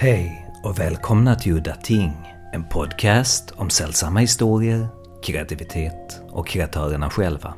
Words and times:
Hej 0.00 0.50
och 0.62 0.78
välkomna 0.78 1.34
till 1.34 1.52
Udda 1.52 1.74
Ting, 1.74 2.12
en 2.52 2.68
podcast 2.68 3.50
om 3.50 3.70
sällsamma 3.70 4.20
historier, 4.20 4.88
kreativitet 5.22 6.20
och 6.28 6.46
kreatörerna 6.46 7.10
själva. 7.10 7.54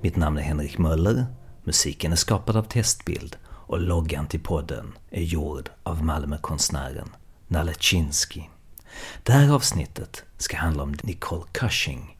Mitt 0.00 0.16
namn 0.16 0.38
är 0.38 0.42
Henrik 0.42 0.78
Möller, 0.78 1.26
musiken 1.64 2.12
är 2.12 2.16
skapad 2.16 2.56
av 2.56 2.62
Testbild 2.62 3.36
och 3.48 3.80
loggan 3.80 4.26
till 4.26 4.40
podden 4.40 4.92
är 5.10 5.22
gjord 5.22 5.70
av 5.82 6.04
Malmökonstnären 6.04 7.08
Nalechinsky. 7.48 8.42
Det 9.22 9.32
här 9.32 9.54
avsnittet 9.54 10.24
ska 10.38 10.56
handla 10.56 10.82
om 10.82 10.96
Nicole 11.02 11.44
Cushing. 11.52 12.18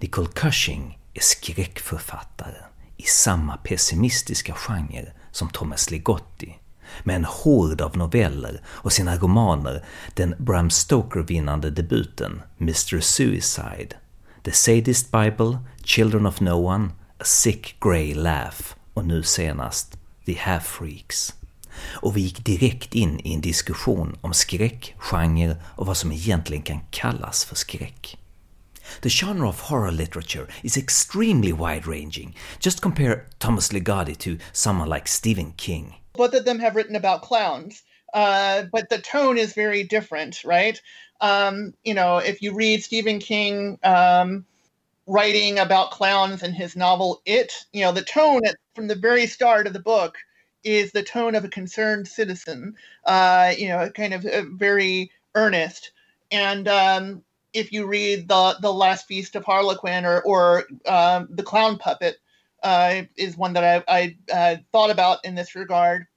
Nicole 0.00 0.28
Cushing 0.34 0.98
är 1.14 1.20
skräckförfattare 1.20 2.64
i 2.96 3.02
samma 3.02 3.56
pessimistiska 3.56 4.54
genre 4.54 5.12
som 5.30 5.48
Thomas 5.48 5.90
Ligotti 5.90 6.58
med 7.04 7.16
en 7.16 7.24
hord 7.24 7.80
av 7.80 7.96
noveller 7.96 8.60
och 8.66 8.92
sina 8.92 9.16
romaner 9.16 9.84
den 10.14 10.34
Bram 10.38 10.70
Stoker-vinnande 10.70 11.70
debuten 11.70 12.42
Mr 12.60 13.00
Suicide, 13.00 13.96
The 14.42 14.52
Sadist 14.52 15.10
Bible, 15.10 15.58
Children 15.84 16.26
of 16.26 16.40
No 16.40 16.50
One, 16.50 16.88
A 17.18 17.24
Sick 17.24 17.76
Grey 17.80 18.14
Laugh 18.14 18.60
och 18.94 19.04
nu 19.04 19.22
senast 19.22 19.98
The 20.26 20.34
Half-Freaks. 20.34 21.34
Och 21.82 22.16
vi 22.16 22.20
gick 22.20 22.44
direkt 22.44 22.94
in 22.94 23.20
i 23.20 23.34
en 23.34 23.40
diskussion 23.40 24.18
om 24.20 24.34
skräck, 24.34 24.94
genre 24.98 25.56
och 25.64 25.86
vad 25.86 25.96
som 25.96 26.12
egentligen 26.12 26.62
kan 26.62 26.80
kallas 26.90 27.44
för 27.44 27.56
skräck. 27.56 28.18
The 29.02 29.10
genre 29.10 29.48
of 29.48 29.60
horror 29.60 29.90
literature 29.90 30.46
is 30.62 30.76
extremely 30.76 31.52
wide-ranging. 31.52 32.36
Just 32.60 32.80
compare 32.80 33.20
Thomas 33.38 33.72
Ligotti 33.72 34.14
to 34.14 34.44
someone 34.52 34.94
like 34.94 35.08
Stephen 35.08 35.52
King. 35.56 36.00
Both 36.16 36.34
of 36.34 36.44
them 36.44 36.58
have 36.58 36.76
written 36.76 36.96
about 36.96 37.22
clowns, 37.22 37.82
uh, 38.14 38.64
but 38.72 38.88
the 38.88 38.98
tone 38.98 39.38
is 39.38 39.54
very 39.54 39.84
different, 39.84 40.44
right? 40.44 40.80
Um, 41.20 41.74
you 41.84 41.94
know, 41.94 42.18
if 42.18 42.42
you 42.42 42.54
read 42.54 42.82
Stephen 42.82 43.18
King 43.18 43.78
um, 43.82 44.44
writing 45.06 45.58
about 45.58 45.90
clowns 45.92 46.42
in 46.42 46.52
his 46.52 46.76
novel 46.76 47.22
It, 47.24 47.52
you 47.72 47.82
know, 47.82 47.92
the 47.92 48.02
tone 48.02 48.44
at, 48.46 48.56
from 48.74 48.88
the 48.88 48.94
very 48.94 49.26
start 49.26 49.66
of 49.66 49.72
the 49.72 49.80
book 49.80 50.18
is 50.64 50.92
the 50.92 51.02
tone 51.02 51.34
of 51.34 51.44
a 51.44 51.48
concerned 51.48 52.08
citizen, 52.08 52.74
uh, 53.04 53.52
you 53.56 53.68
know, 53.68 53.88
kind 53.90 54.12
of 54.14 54.26
uh, 54.26 54.42
very 54.52 55.10
earnest. 55.34 55.92
And 56.32 56.66
um, 56.66 57.22
if 57.52 57.72
you 57.72 57.86
read 57.86 58.28
the 58.28 58.56
the 58.60 58.72
Last 58.72 59.06
Feast 59.06 59.36
of 59.36 59.44
Harlequin 59.44 60.04
or 60.04 60.22
or 60.22 60.64
um, 60.86 61.28
the 61.30 61.44
Clown 61.44 61.78
Puppet, 61.78 62.16
uh, 62.66 63.02
is 63.16 63.36
one 63.36 63.52
that 63.52 63.84
I, 63.86 64.16
I 64.28 64.34
uh, 64.34 64.56
thought 64.72 64.90
about 64.90 65.24
in 65.24 65.36
this 65.36 65.54
regard. 65.54 66.08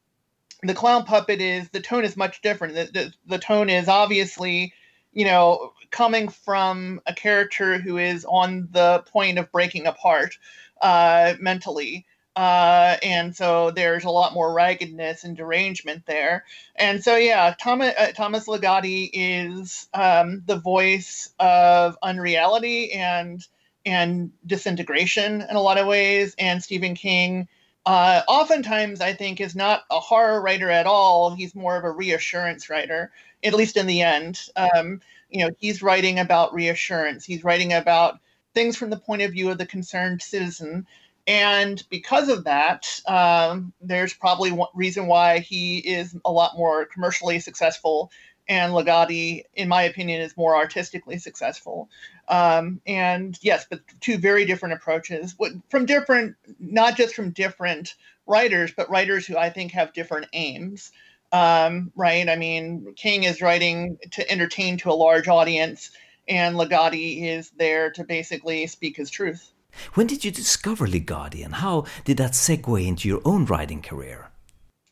The 0.64 0.74
clown 0.74 1.06
puppet 1.06 1.42
is 1.42 1.70
the 1.70 1.80
tone 1.80 2.04
is 2.04 2.18
much 2.18 2.42
different. 2.42 2.74
The, 2.74 2.90
the, 2.92 3.14
the 3.28 3.38
tone 3.38 3.70
is 3.70 3.88
obviously, 3.88 4.74
you 5.14 5.26
know, 5.26 5.74
coming 5.92 6.28
from 6.28 7.02
a 7.06 7.14
character 7.14 7.78
who 7.78 8.00
is 8.00 8.26
on 8.26 8.68
the 8.72 9.04
point 9.14 9.38
of 9.38 9.52
breaking 9.52 9.86
apart 9.86 10.40
uh, 10.82 11.36
mentally. 11.40 12.08
Uh, 12.36 12.98
and 13.04 13.36
so 13.36 13.70
there's 13.70 14.06
a 14.06 14.10
lot 14.10 14.34
more 14.34 14.52
raggedness 14.52 15.26
and 15.26 15.38
derangement 15.38 16.04
there. 16.08 16.46
And 16.76 17.04
so, 17.04 17.16
yeah, 17.16 17.54
Thomas, 17.60 17.94
uh, 17.96 18.12
Thomas 18.16 18.48
Ligotti 18.48 19.08
is 19.14 19.88
um, 19.94 20.42
the 20.48 20.58
voice 20.58 21.30
of 21.40 21.96
unreality 22.02 22.94
and 22.94 23.46
and 23.90 24.32
disintegration 24.46 25.42
in 25.42 25.56
a 25.56 25.62
lot 25.62 25.78
of 25.78 25.88
ways. 25.88 26.36
And 26.38 26.64
Stephen 26.64 26.96
King, 26.96 27.48
uh, 27.86 28.22
oftentimes, 28.28 29.02
I 29.02 29.14
think, 29.14 29.42
is 29.42 29.56
not 29.56 29.82
a 29.90 30.00
horror 30.00 30.42
writer 30.42 30.70
at 30.70 30.86
all. 30.86 31.32
He's 31.32 31.56
more 31.56 31.76
of 31.76 31.84
a 31.84 31.92
reassurance 31.92 32.70
writer, 32.70 33.12
at 33.44 33.54
least 33.54 33.78
in 33.78 33.88
the 33.88 34.02
end. 34.02 34.42
Um, 34.56 35.02
you 35.30 35.46
know, 35.46 35.52
he's 35.60 35.82
writing 35.82 36.20
about 36.20 36.54
reassurance. 36.54 37.26
He's 37.26 37.44
writing 37.44 37.74
about 37.74 38.20
things 38.54 38.78
from 38.78 38.90
the 38.90 38.98
point 38.98 39.22
of 39.22 39.32
view 39.32 39.50
of 39.50 39.58
the 39.58 39.66
concerned 39.66 40.22
citizen. 40.22 40.86
And 41.28 41.84
because 41.90 42.30
of 42.30 42.46
that, 42.46 42.88
um, 43.06 43.72
there's 43.82 44.14
probably 44.14 44.52
one 44.52 44.70
reason 44.74 45.06
why 45.06 45.40
he 45.40 45.78
is 45.80 46.16
a 46.26 46.32
lot 46.32 46.58
more 46.58 46.86
commercially 46.86 47.40
successful 47.40 48.12
and 48.50 48.74
Ligotti, 48.74 49.44
in 49.54 49.70
my 49.70 49.84
opinion, 49.84 50.22
is 50.22 50.36
more 50.36 50.56
artistically 50.56 51.20
successful. 51.20 51.88
Um, 52.28 52.82
and 52.88 53.38
yes, 53.42 53.68
but 53.70 53.82
two 54.02 54.18
very 54.18 54.44
different 54.46 54.74
approaches 54.74 55.36
from 55.70 55.86
different, 55.86 56.36
not 56.60 56.98
just 56.98 57.14
from 57.14 57.30
different 57.30 57.94
writers, 58.26 58.72
but 58.76 58.90
writers 58.90 59.28
who 59.28 59.38
I 59.38 59.52
think 59.52 59.72
have 59.74 59.94
different 59.94 60.28
aims. 60.34 60.92
Um, 61.32 61.92
right? 61.96 62.28
I 62.28 62.36
mean, 62.36 62.96
King 62.96 63.24
is 63.24 63.40
writing 63.40 64.00
to 64.14 64.32
entertain 64.32 64.78
to 64.78 64.90
a 64.90 64.94
large 64.94 65.28
audience, 65.28 65.92
and 66.28 66.56
Ligotti 66.56 67.24
is 67.24 67.52
there 67.52 67.92
to 67.92 68.04
basically 68.04 68.66
speak 68.66 68.98
his 68.98 69.12
truth. 69.12 69.52
When 69.94 70.08
did 70.08 70.26
you 70.26 70.32
discover 70.32 70.88
Ligotti, 70.88 71.46
and 71.46 71.54
how 71.54 71.86
did 72.04 72.18
that 72.18 72.32
segue 72.32 72.88
into 72.88 73.08
your 73.08 73.22
own 73.26 73.46
writing 73.46 73.84
career? 73.84 74.29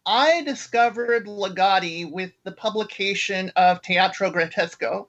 I 0.07 0.41
discovered 0.43 1.25
Ligotti 1.25 2.09
with 2.09 2.31
the 2.45 2.53
publication 2.53 3.51
of 3.57 3.81
Teatro 3.81 4.31
Grottesco. 4.31 5.07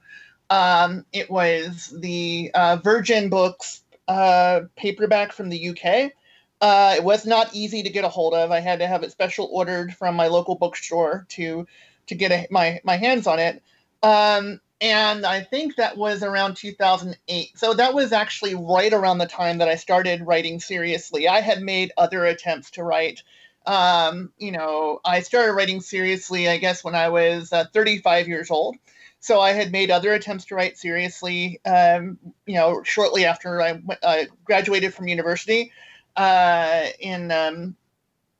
Um, 0.51 1.07
it 1.13 1.31
was 1.31 1.95
the 1.97 2.51
uh, 2.53 2.79
Virgin 2.83 3.29
Books 3.29 3.83
uh, 4.09 4.63
paperback 4.75 5.31
from 5.33 5.51
the 5.51 5.69
UK. 5.69 6.13
Uh, 6.61 6.95
it 6.97 7.05
was 7.05 7.25
not 7.25 7.55
easy 7.55 7.85
to 7.85 7.91
get 7.91 8.05
a 8.05 8.09
hold 8.09 8.35
of. 8.35 8.51
I 8.51 8.59
had 8.59 8.81
to 8.81 8.89
have 8.89 9.05
it 9.05 9.13
special 9.13 9.49
ordered 9.53 9.95
from 9.95 10.17
my 10.17 10.27
local 10.27 10.57
bookstore 10.57 11.27
to 11.31 11.69
to 12.09 12.15
get 12.17 12.33
a, 12.33 12.49
my 12.51 12.81
my 12.83 12.97
hands 12.97 13.29
on 13.29 13.39
it. 13.39 13.63
Um, 14.03 14.61
and 14.81 15.25
I 15.25 15.43
think 15.43 15.77
that 15.77 15.97
was 15.97 16.25
around 16.25 16.57
2008. 16.57 17.57
So 17.57 17.75
that 17.75 17.95
was 17.95 18.13
actually 18.13 18.57
right 18.57 18.93
around 18.93 19.19
the 19.19 19.27
time 19.27 19.59
that 19.59 19.69
I 19.69 19.77
started 19.77 20.27
writing 20.27 20.59
seriously. 20.59 21.29
I 21.29 21.41
had 21.41 21.63
made 21.63 21.93
other 21.97 22.25
attempts 22.25 22.73
to 22.73 22.83
write 22.83 23.23
um, 23.69 24.33
you 24.39 24.51
know, 24.51 24.99
I 25.05 25.21
started 25.21 25.53
writing 25.53 25.83
seriously, 25.83 26.49
I 26.49 26.57
guess, 26.57 26.83
when 26.83 26.95
I 26.95 27.11
was 27.11 27.53
uh, 27.53 27.67
35 27.75 28.27
years 28.27 28.51
old. 28.51 28.77
So 29.21 29.41
I 29.41 29.53
had 29.53 29.73
made 29.73 29.91
other 29.91 30.15
attempts 30.15 30.47
to 30.47 30.55
write 30.55 30.79
seriously, 30.79 31.61
um, 31.67 32.19
you 32.47 32.55
know, 32.55 32.83
shortly 32.83 33.27
after 33.27 33.61
I 33.61 33.83
uh, 34.03 34.25
graduated 34.45 34.95
from 34.95 35.09
university 35.09 35.71
uh, 36.17 36.87
in, 36.99 37.31
um, 37.31 37.77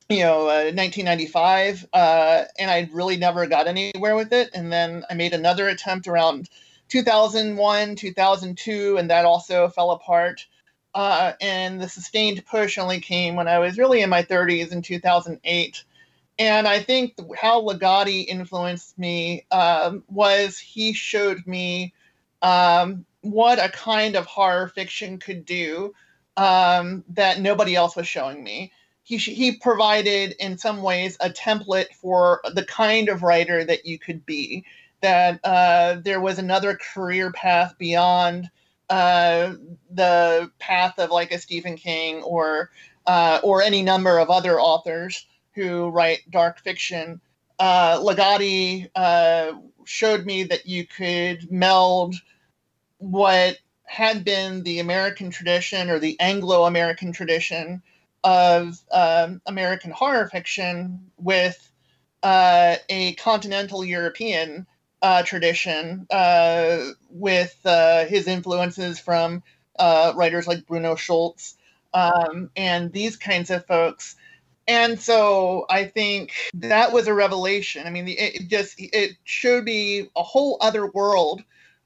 you 0.09 0.21
know, 0.21 0.45
1995. 0.45 1.85
Uh, 1.93 1.95
uh, 1.95 2.45
and 2.57 2.71
I 2.71 2.89
really 2.91 3.17
never 3.17 3.45
got 3.45 3.67
anywhere 3.67 4.15
with 4.15 4.33
it. 4.33 4.49
And 4.55 4.73
then 4.73 5.03
I 5.11 5.13
made 5.13 5.33
another 5.33 5.67
attempt 5.67 6.07
around 6.07 6.49
2001, 6.87 7.95
2002, 7.97 8.97
and 8.97 9.11
that 9.11 9.25
also 9.25 9.69
fell 9.69 9.91
apart. 9.91 10.47
Uh, 10.93 11.33
and 11.39 11.79
the 11.79 11.87
sustained 11.87 12.43
push 12.45 12.77
only 12.77 12.99
came 12.99 13.35
when 13.35 13.47
I 13.47 13.59
was 13.59 13.77
really 13.77 14.01
in 14.01 14.09
my 14.09 14.23
30s 14.23 14.71
in 14.71 14.81
2008. 14.81 15.83
And 16.39 16.67
I 16.67 16.79
think 16.79 17.15
how 17.37 17.61
Ligotti 17.61 18.25
influenced 18.25 18.97
me 18.97 19.45
um, 19.51 20.03
was 20.07 20.57
he 20.57 20.93
showed 20.93 21.45
me 21.45 21.93
um, 22.41 23.05
what 23.21 23.59
a 23.59 23.69
kind 23.69 24.15
of 24.15 24.25
horror 24.25 24.69
fiction 24.69 25.19
could 25.19 25.45
do 25.45 25.93
um, 26.37 27.03
that 27.09 27.41
nobody 27.41 27.75
else 27.75 27.95
was 27.95 28.07
showing 28.07 28.43
me. 28.43 28.71
He, 29.03 29.17
he 29.17 29.57
provided, 29.57 30.35
in 30.39 30.57
some 30.57 30.81
ways, 30.81 31.17
a 31.19 31.29
template 31.29 31.93
for 31.93 32.41
the 32.53 32.63
kind 32.65 33.09
of 33.09 33.23
writer 33.23 33.63
that 33.65 33.85
you 33.85 33.99
could 33.99 34.25
be. 34.25 34.65
That 35.01 35.39
uh, 35.43 35.95
there 36.03 36.21
was 36.21 36.39
another 36.39 36.77
career 36.93 37.31
path 37.31 37.75
beyond 37.77 38.49
uh, 38.89 39.53
the 39.91 40.51
path 40.59 40.97
of 40.99 41.11
like 41.11 41.31
a 41.31 41.39
Stephen 41.39 41.75
King 41.75 42.21
or 42.23 42.71
uh, 43.05 43.39
or 43.43 43.61
any 43.61 43.81
number 43.81 44.19
of 44.19 44.29
other 44.29 44.59
authors 44.59 45.25
who 45.53 45.89
write 45.89 46.19
dark 46.29 46.59
fiction. 46.59 47.19
Uh, 47.59 48.01
uh, 48.95 49.51
showed 49.83 50.25
me 50.25 50.43
that 50.43 50.65
you 50.65 50.85
could 50.85 51.51
meld 51.51 52.15
what 52.99 53.57
had 53.83 54.23
been 54.23 54.63
the 54.63 54.79
American 54.79 55.31
tradition 55.31 55.89
or 55.89 55.99
the 55.99 56.17
Anglo-American 56.19 57.11
tradition 57.11 57.81
of 58.23 58.79
um, 58.91 59.41
American 59.45 59.91
horror 59.91 60.27
fiction 60.27 61.11
with 61.17 61.71
uh, 62.21 62.75
a 62.89 63.13
continental 63.15 63.83
European 63.83 64.67
uh, 65.01 65.23
tradition 65.23 66.05
uh, 66.09 66.89
with 67.09 67.55
uh, 67.65 68.05
his 68.05 68.27
influences 68.27 68.99
from 68.99 69.43
uh, 69.77 70.13
writers 70.15 70.47
like 70.47 70.65
Bruno 70.65 70.95
Schulz 70.95 71.55
um, 71.93 72.49
and 72.55 72.91
these 72.91 73.15
kinds 73.15 73.49
of 73.49 73.65
folks. 73.65 74.15
And 74.67 74.99
so 74.99 75.65
I 75.69 75.85
think 75.85 76.33
that 76.53 76.93
was 76.93 77.07
a 77.07 77.13
revelation. 77.13 77.87
I 77.87 77.89
mean, 77.89 78.05
it 78.07 78.49
just 78.49 78.75
it 78.77 79.13
showed 79.23 79.63
me 79.63 80.09
a 80.15 80.21
whole 80.21 80.57
other 80.61 80.85
world 80.85 81.41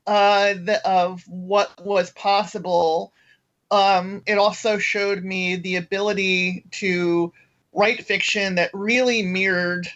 uh, 0.06 0.56
of 0.84 1.24
what 1.28 1.72
was 1.86 2.12
possible. 2.12 3.14
Um, 3.72 4.22
it 4.26 4.38
also 4.38 4.78
showed 4.80 5.24
me 5.24 5.56
the 5.56 5.78
ability 5.78 6.66
to 6.72 7.32
write 7.72 8.06
fiction 8.06 8.56
that 8.56 8.70
really 8.74 9.24
mirrored 9.24 9.88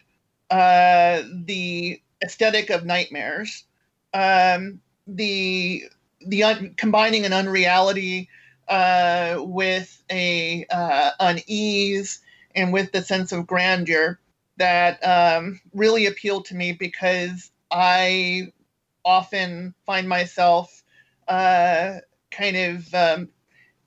uh, 0.49 1.23
the 1.29 2.01
aesthetic 2.23 2.69
of 2.69 2.85
nightmares. 2.85 3.63
Um, 4.13 4.81
the 5.07 5.83
the 6.25 6.43
un- 6.43 6.73
combining 6.77 7.25
an 7.25 7.33
unreality 7.33 8.29
uh, 8.67 9.37
with 9.39 10.03
a 10.11 10.65
uh, 10.71 11.11
unease 11.19 12.19
and 12.55 12.73
with 12.73 12.91
the 12.91 13.01
sense 13.01 13.31
of 13.31 13.47
grandeur 13.47 14.19
that 14.57 14.99
um, 15.05 15.59
really 15.73 16.07
appealed 16.07 16.45
to 16.45 16.55
me 16.55 16.71
because 16.73 17.51
I 17.71 18.51
often 19.05 19.73
find 19.85 20.09
myself 20.09 20.83
uh, 21.27 21.97
kind 22.31 22.57
of 22.57 22.93
um, 22.93 23.29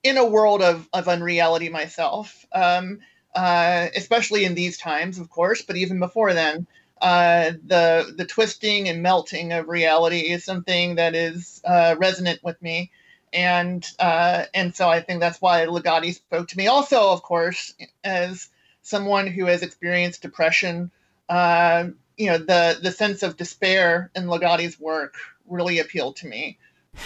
in 0.02 0.16
a 0.16 0.24
world 0.24 0.62
of, 0.62 0.88
of 0.92 1.08
unreality 1.08 1.68
myself, 1.68 2.46
um, 2.52 3.00
uh, 3.34 3.88
especially 3.94 4.44
in 4.44 4.54
these 4.54 4.78
times, 4.78 5.18
of 5.18 5.28
course, 5.28 5.62
but 5.62 5.76
even 5.76 5.98
before 5.98 6.32
then. 6.32 6.66
Uh, 7.00 7.52
the 7.66 8.14
the 8.16 8.26
twisting 8.26 8.88
and 8.88 9.02
melting 9.02 9.52
of 9.52 9.68
reality 9.68 10.30
is 10.30 10.44
something 10.44 10.96
that 10.96 11.14
is 11.14 11.62
uh, 11.64 11.96
resonant 11.98 12.40
with 12.42 12.60
me, 12.60 12.90
and 13.32 13.86
uh, 13.98 14.44
and 14.54 14.74
so 14.74 14.88
I 14.88 15.00
think 15.00 15.20
that's 15.20 15.40
why 15.40 15.64
Ligotti 15.66 16.14
spoke 16.14 16.48
to 16.48 16.56
me. 16.58 16.66
Also, 16.66 17.10
of 17.10 17.22
course, 17.22 17.74
as 18.04 18.48
someone 18.82 19.26
who 19.26 19.46
has 19.46 19.62
experienced 19.62 20.22
depression, 20.22 20.90
uh, 21.28 21.88
you 22.18 22.26
know, 22.26 22.38
the 22.38 22.78
the 22.82 22.92
sense 22.92 23.22
of 23.22 23.36
despair 23.36 24.10
in 24.14 24.26
Ligotti's 24.26 24.78
work 24.78 25.14
really 25.48 25.78
appealed 25.78 26.16
to 26.16 26.26
me. 26.26 26.58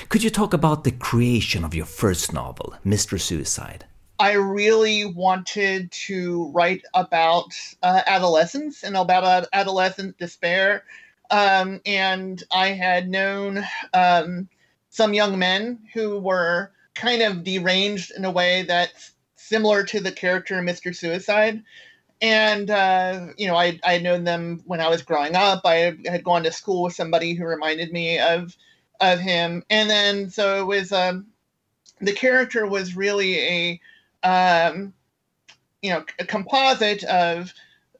Could 0.08 0.22
you 0.22 0.30
talk 0.30 0.52
about 0.52 0.84
the 0.84 0.92
creation 0.92 1.64
of 1.64 1.74
your 1.74 1.86
first 1.86 2.32
novel, 2.32 2.74
Mr. 2.84 3.20
Suicide? 3.20 3.84
I 4.18 4.32
really 4.34 5.04
wanted 5.04 5.90
to 6.06 6.50
write 6.52 6.84
about 6.94 7.52
uh, 7.82 8.02
adolescence 8.06 8.84
and 8.84 8.96
about 8.96 9.46
adolescent 9.52 10.18
despair. 10.18 10.84
Um, 11.30 11.80
and 11.84 12.42
I 12.52 12.68
had 12.68 13.08
known 13.08 13.64
um, 13.92 14.48
some 14.90 15.14
young 15.14 15.38
men 15.38 15.80
who 15.92 16.20
were 16.20 16.70
kind 16.94 17.22
of 17.22 17.42
deranged 17.42 18.12
in 18.16 18.24
a 18.24 18.30
way 18.30 18.62
that's 18.62 19.12
similar 19.34 19.82
to 19.84 20.00
the 20.00 20.12
character 20.12 20.54
Mr. 20.56 20.94
Suicide. 20.94 21.62
And, 22.22 22.70
uh, 22.70 23.26
you 23.36 23.48
know, 23.48 23.56
I, 23.56 23.80
I 23.84 23.94
had 23.94 24.04
known 24.04 24.22
them 24.22 24.62
when 24.64 24.80
I 24.80 24.88
was 24.88 25.02
growing 25.02 25.34
up. 25.34 25.62
I 25.64 25.96
had 26.06 26.22
gone 26.22 26.44
to 26.44 26.52
school 26.52 26.84
with 26.84 26.94
somebody 26.94 27.34
who 27.34 27.44
reminded 27.44 27.92
me 27.92 28.20
of, 28.20 28.56
of 29.00 29.18
him. 29.18 29.64
And 29.68 29.90
then, 29.90 30.30
so 30.30 30.60
it 30.60 30.64
was, 30.66 30.92
um, 30.92 31.26
the 32.00 32.12
character 32.12 32.64
was 32.64 32.96
really 32.96 33.38
a, 33.40 33.80
um, 34.24 34.94
you 35.82 35.90
know, 35.90 36.04
a 36.18 36.24
composite 36.24 37.04
of 37.04 37.52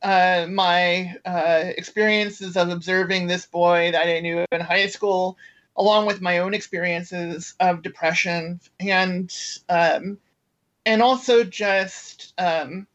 uh, 0.03 0.47
my 0.50 1.15
uh, 1.25 1.65
experiences 1.76 2.56
of 2.56 2.71
observing 2.71 3.26
this 3.26 3.47
boy 3.47 3.93
that 3.93 4.09
I 4.09 4.21
knew 4.21 4.44
in 4.50 4.61
high 4.61 4.87
school, 4.87 5.37
along 5.76 6.06
with 6.06 6.21
my 6.21 6.38
own 6.38 6.55
experiences 6.55 7.55
of 7.61 7.82
depression 7.82 8.61
and 8.81 9.35
um, 9.69 10.19
and 10.87 11.03
also 11.03 11.44
just 11.44 12.35
um, 12.38 12.87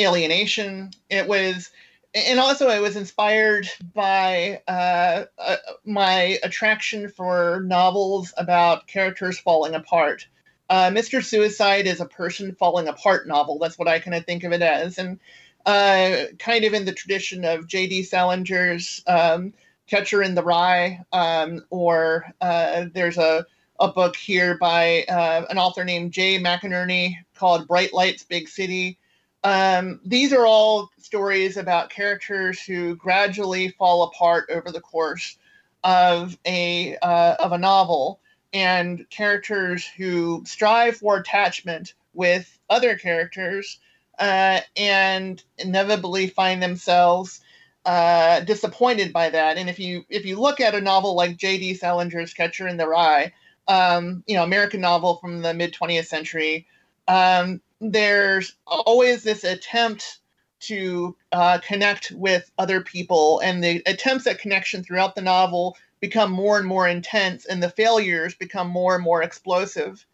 alienation. 0.00 0.90
It 1.10 1.28
was, 1.28 1.70
and 2.14 2.38
also 2.40 2.68
it 2.68 2.80
was 2.80 2.96
inspired 2.96 3.68
by 3.94 4.62
uh, 4.68 5.24
uh, 5.38 5.56
my 5.84 6.38
attraction 6.42 7.08
for 7.08 7.62
novels 7.66 8.32
about 8.36 8.86
characters 8.86 9.38
falling 9.38 9.74
apart. 9.74 10.26
Uh, 10.72 10.88
Mr. 10.88 11.22
Suicide 11.22 11.86
is 11.86 12.00
a 12.00 12.06
person 12.06 12.54
falling 12.54 12.88
apart 12.88 13.28
novel. 13.28 13.58
That's 13.58 13.78
what 13.78 13.88
I 13.88 13.98
kind 13.98 14.14
of 14.14 14.24
think 14.24 14.42
of 14.42 14.52
it 14.52 14.62
as. 14.62 14.96
And 14.96 15.20
uh, 15.66 16.32
kind 16.38 16.64
of 16.64 16.72
in 16.72 16.86
the 16.86 16.94
tradition 16.94 17.44
of 17.44 17.66
J.D. 17.66 18.04
Salinger's 18.04 19.02
um, 19.06 19.52
Catcher 19.86 20.22
in 20.22 20.34
the 20.34 20.42
Rye, 20.42 21.04
um, 21.12 21.62
or 21.68 22.24
uh, 22.40 22.86
there's 22.94 23.18
a, 23.18 23.44
a 23.80 23.88
book 23.88 24.16
here 24.16 24.56
by 24.56 25.04
uh, 25.10 25.44
an 25.50 25.58
author 25.58 25.84
named 25.84 26.10
Jay 26.12 26.38
McInerney 26.38 27.16
called 27.34 27.68
Bright 27.68 27.92
Lights, 27.92 28.24
Big 28.24 28.48
City. 28.48 28.96
Um, 29.44 30.00
these 30.06 30.32
are 30.32 30.46
all 30.46 30.88
stories 30.96 31.58
about 31.58 31.90
characters 31.90 32.62
who 32.62 32.96
gradually 32.96 33.68
fall 33.68 34.04
apart 34.04 34.48
over 34.50 34.72
the 34.72 34.80
course 34.80 35.36
of 35.84 36.38
a 36.46 36.96
uh, 37.02 37.34
of 37.40 37.52
a 37.52 37.58
novel 37.58 38.21
and 38.52 39.08
characters 39.10 39.86
who 39.86 40.42
strive 40.46 40.96
for 40.96 41.16
attachment 41.16 41.94
with 42.14 42.58
other 42.68 42.96
characters 42.96 43.78
uh, 44.18 44.60
and 44.76 45.42
inevitably 45.58 46.26
find 46.26 46.62
themselves 46.62 47.40
uh, 47.84 48.40
disappointed 48.40 49.12
by 49.12 49.30
that. 49.30 49.56
And 49.56 49.68
if 49.68 49.78
you 49.78 50.04
if 50.08 50.24
you 50.24 50.38
look 50.38 50.60
at 50.60 50.74
a 50.74 50.80
novel 50.80 51.14
like 51.14 51.36
J.D. 51.36 51.74
Salinger's 51.74 52.34
Catcher 52.34 52.68
in 52.68 52.76
the 52.76 52.86
Rye, 52.86 53.32
um, 53.66 54.22
you 54.26 54.36
know, 54.36 54.44
American 54.44 54.80
novel 54.80 55.16
from 55.16 55.42
the 55.42 55.54
mid 55.54 55.74
20th 55.74 56.06
century, 56.06 56.66
um, 57.08 57.60
there's 57.80 58.54
always 58.66 59.22
this 59.22 59.44
attempt 59.44 60.18
to 60.60 61.16
uh, 61.32 61.58
connect 61.58 62.12
with 62.12 62.48
other 62.56 62.80
people, 62.82 63.40
and 63.40 63.64
the 63.64 63.82
attempts 63.86 64.28
at 64.28 64.38
connection 64.38 64.84
throughout 64.84 65.16
the 65.16 65.22
novel 65.22 65.76
become 66.02 66.32
more 66.32 66.58
and 66.58 66.66
more 66.66 66.86
intense 66.86 67.46
and 67.46 67.62
the 67.62 67.70
failures 67.70 68.34
become 68.34 68.68
more 68.68 68.96
and 68.96 69.04
more 69.04 69.22
explosive. 69.22 70.04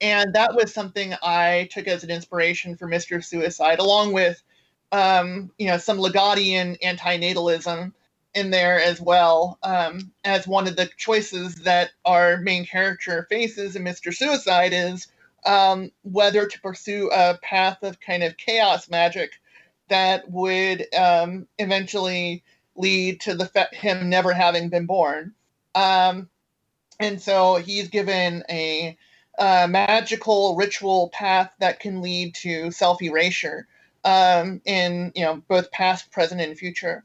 And 0.00 0.34
that 0.34 0.54
was 0.54 0.72
something 0.72 1.14
I 1.20 1.68
took 1.72 1.88
as 1.88 2.04
an 2.04 2.10
inspiration 2.10 2.76
for 2.76 2.88
Mr. 2.88 3.22
Suicide, 3.22 3.80
along 3.80 4.12
with, 4.12 4.40
um, 4.92 5.50
you 5.58 5.66
know, 5.66 5.78
some 5.78 5.98
Ligottian 5.98 6.80
antinatalism 6.80 7.92
in 8.34 8.50
there 8.50 8.80
as 8.80 9.00
well, 9.00 9.58
um, 9.64 10.12
as 10.24 10.46
one 10.46 10.68
of 10.68 10.76
the 10.76 10.88
choices 10.96 11.56
that 11.56 11.90
our 12.04 12.38
main 12.38 12.64
character 12.64 13.26
faces 13.28 13.74
in 13.74 13.82
Mr. 13.82 14.14
Suicide 14.14 14.72
is 14.72 15.08
um, 15.44 15.90
whether 16.02 16.46
to 16.46 16.60
pursue 16.60 17.10
a 17.12 17.36
path 17.42 17.82
of 17.82 18.00
kind 18.00 18.22
of 18.22 18.36
chaos 18.36 18.88
magic 18.88 19.32
that 19.88 20.30
would 20.30 20.86
um, 20.94 21.48
eventually 21.58 22.44
lead 22.76 23.20
to 23.20 23.34
the 23.34 23.46
fe- 23.46 23.66
him 23.72 24.08
never 24.08 24.32
having 24.32 24.68
been 24.68 24.86
born. 24.86 25.34
Um, 25.74 26.28
and 27.00 27.20
so 27.20 27.56
he's 27.56 27.88
given 27.88 28.44
a, 28.48 28.96
a, 29.38 29.66
magical 29.68 30.56
ritual 30.56 31.08
path 31.08 31.52
that 31.58 31.80
can 31.80 32.02
lead 32.02 32.34
to 32.36 32.70
self 32.70 33.02
erasure 33.02 33.66
um, 34.04 34.60
in 34.64 35.12
you 35.14 35.24
know 35.24 35.42
both 35.48 35.70
past, 35.70 36.10
present, 36.10 36.40
and 36.40 36.56
future. 36.56 37.04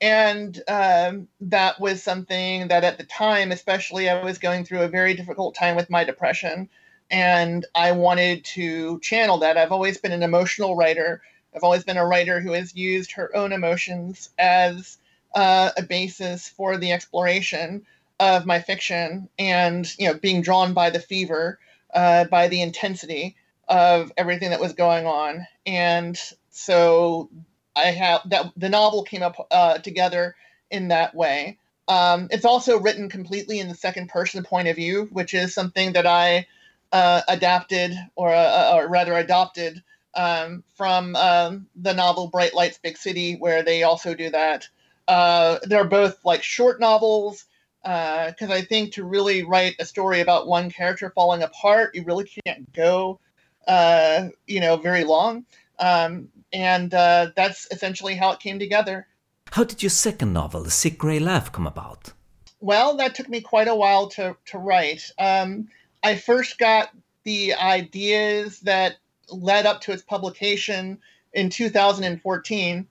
And 0.00 0.62
um, 0.68 1.28
that 1.40 1.80
was 1.80 2.02
something 2.02 2.68
that 2.68 2.84
at 2.84 2.98
the 2.98 3.04
time, 3.04 3.50
especially, 3.50 4.10
I 4.10 4.22
was 4.22 4.38
going 4.38 4.64
through 4.64 4.82
a 4.82 4.88
very 4.88 5.14
difficult 5.14 5.54
time 5.54 5.74
with 5.74 5.88
my 5.88 6.04
depression. 6.04 6.68
And 7.10 7.64
I 7.74 7.92
wanted 7.92 8.44
to 8.46 9.00
channel 9.00 9.38
that. 9.38 9.56
I've 9.56 9.72
always 9.72 9.96
been 9.96 10.12
an 10.12 10.22
emotional 10.22 10.76
writer. 10.76 11.22
I've 11.54 11.62
always 11.62 11.84
been 11.84 11.96
a 11.96 12.06
writer 12.06 12.40
who 12.40 12.52
has 12.52 12.74
used 12.74 13.12
her 13.12 13.34
own 13.34 13.52
emotions 13.52 14.28
as 14.38 14.98
uh, 15.36 15.70
a 15.76 15.82
basis 15.82 16.48
for 16.48 16.78
the 16.78 16.90
exploration 16.92 17.86
of 18.18 18.46
my 18.46 18.60
fiction 18.60 19.28
and 19.38 19.94
you 19.98 20.08
know 20.08 20.14
being 20.14 20.40
drawn 20.40 20.72
by 20.72 20.88
the 20.88 20.98
fever 20.98 21.58
uh, 21.94 22.24
by 22.24 22.48
the 22.48 22.62
intensity 22.62 23.36
of 23.68 24.10
everything 24.16 24.50
that 24.50 24.60
was 24.60 24.72
going 24.72 25.06
on. 25.06 25.46
And 25.66 26.18
so 26.50 27.28
i 27.76 27.90
have 27.90 28.22
that 28.30 28.50
the 28.56 28.70
novel 28.70 29.02
came 29.02 29.22
up 29.22 29.46
uh, 29.50 29.78
together 29.78 30.34
in 30.70 30.88
that 30.88 31.14
way. 31.14 31.58
Um, 31.86 32.28
it's 32.30 32.46
also 32.46 32.80
written 32.80 33.08
completely 33.08 33.60
in 33.60 33.68
the 33.68 33.74
second 33.74 34.08
person 34.08 34.42
point 34.42 34.66
of 34.66 34.74
view 34.76 35.08
which 35.12 35.34
is 35.34 35.54
something 35.54 35.92
that 35.92 36.06
i 36.06 36.46
uh, 36.92 37.20
adapted 37.28 37.94
or, 38.16 38.32
uh, 38.32 38.72
or 38.74 38.88
rather 38.88 39.14
adopted 39.14 39.82
um, 40.14 40.64
from 40.74 41.14
um, 41.14 41.66
the 41.76 41.92
novel 41.92 42.28
bright 42.28 42.54
lights 42.54 42.78
big 42.78 42.96
city 42.96 43.34
where 43.34 43.62
they 43.62 43.82
also 43.82 44.14
do 44.14 44.30
that 44.30 44.68
uh, 45.08 45.58
they're 45.64 45.84
both 45.84 46.24
like 46.24 46.42
short 46.42 46.80
novels 46.80 47.44
because 47.82 48.50
uh, 48.50 48.54
I 48.54 48.62
think 48.62 48.92
to 48.94 49.04
really 49.04 49.44
write 49.44 49.76
a 49.78 49.84
story 49.84 50.20
about 50.20 50.48
one 50.48 50.70
character 50.70 51.12
falling 51.14 51.42
apart, 51.42 51.94
you 51.94 52.02
really 52.02 52.28
can't 52.44 52.72
go, 52.72 53.20
uh, 53.68 54.28
you 54.46 54.60
know, 54.60 54.76
very 54.76 55.04
long. 55.04 55.44
Um, 55.78 56.28
and 56.52 56.92
uh, 56.92 57.30
that's 57.36 57.68
essentially 57.70 58.16
how 58.16 58.32
it 58.32 58.40
came 58.40 58.58
together. 58.58 59.06
How 59.52 59.62
did 59.62 59.82
your 59.82 59.90
second 59.90 60.32
novel, 60.32 60.64
The 60.64 60.70
Sick 60.70 60.98
Grey 60.98 61.20
Laugh, 61.20 61.52
come 61.52 61.66
about? 61.66 62.12
Well, 62.60 62.96
that 62.96 63.14
took 63.14 63.28
me 63.28 63.40
quite 63.40 63.68
a 63.68 63.74
while 63.74 64.08
to, 64.10 64.36
to 64.46 64.58
write. 64.58 65.02
Um, 65.18 65.68
I 66.02 66.16
first 66.16 66.58
got 66.58 66.90
the 67.22 67.54
ideas 67.54 68.60
that 68.60 68.96
led 69.30 69.66
up 69.66 69.80
to 69.82 69.92
its 69.92 70.02
publication 70.02 70.98
in 71.34 71.50
2014 71.50 72.86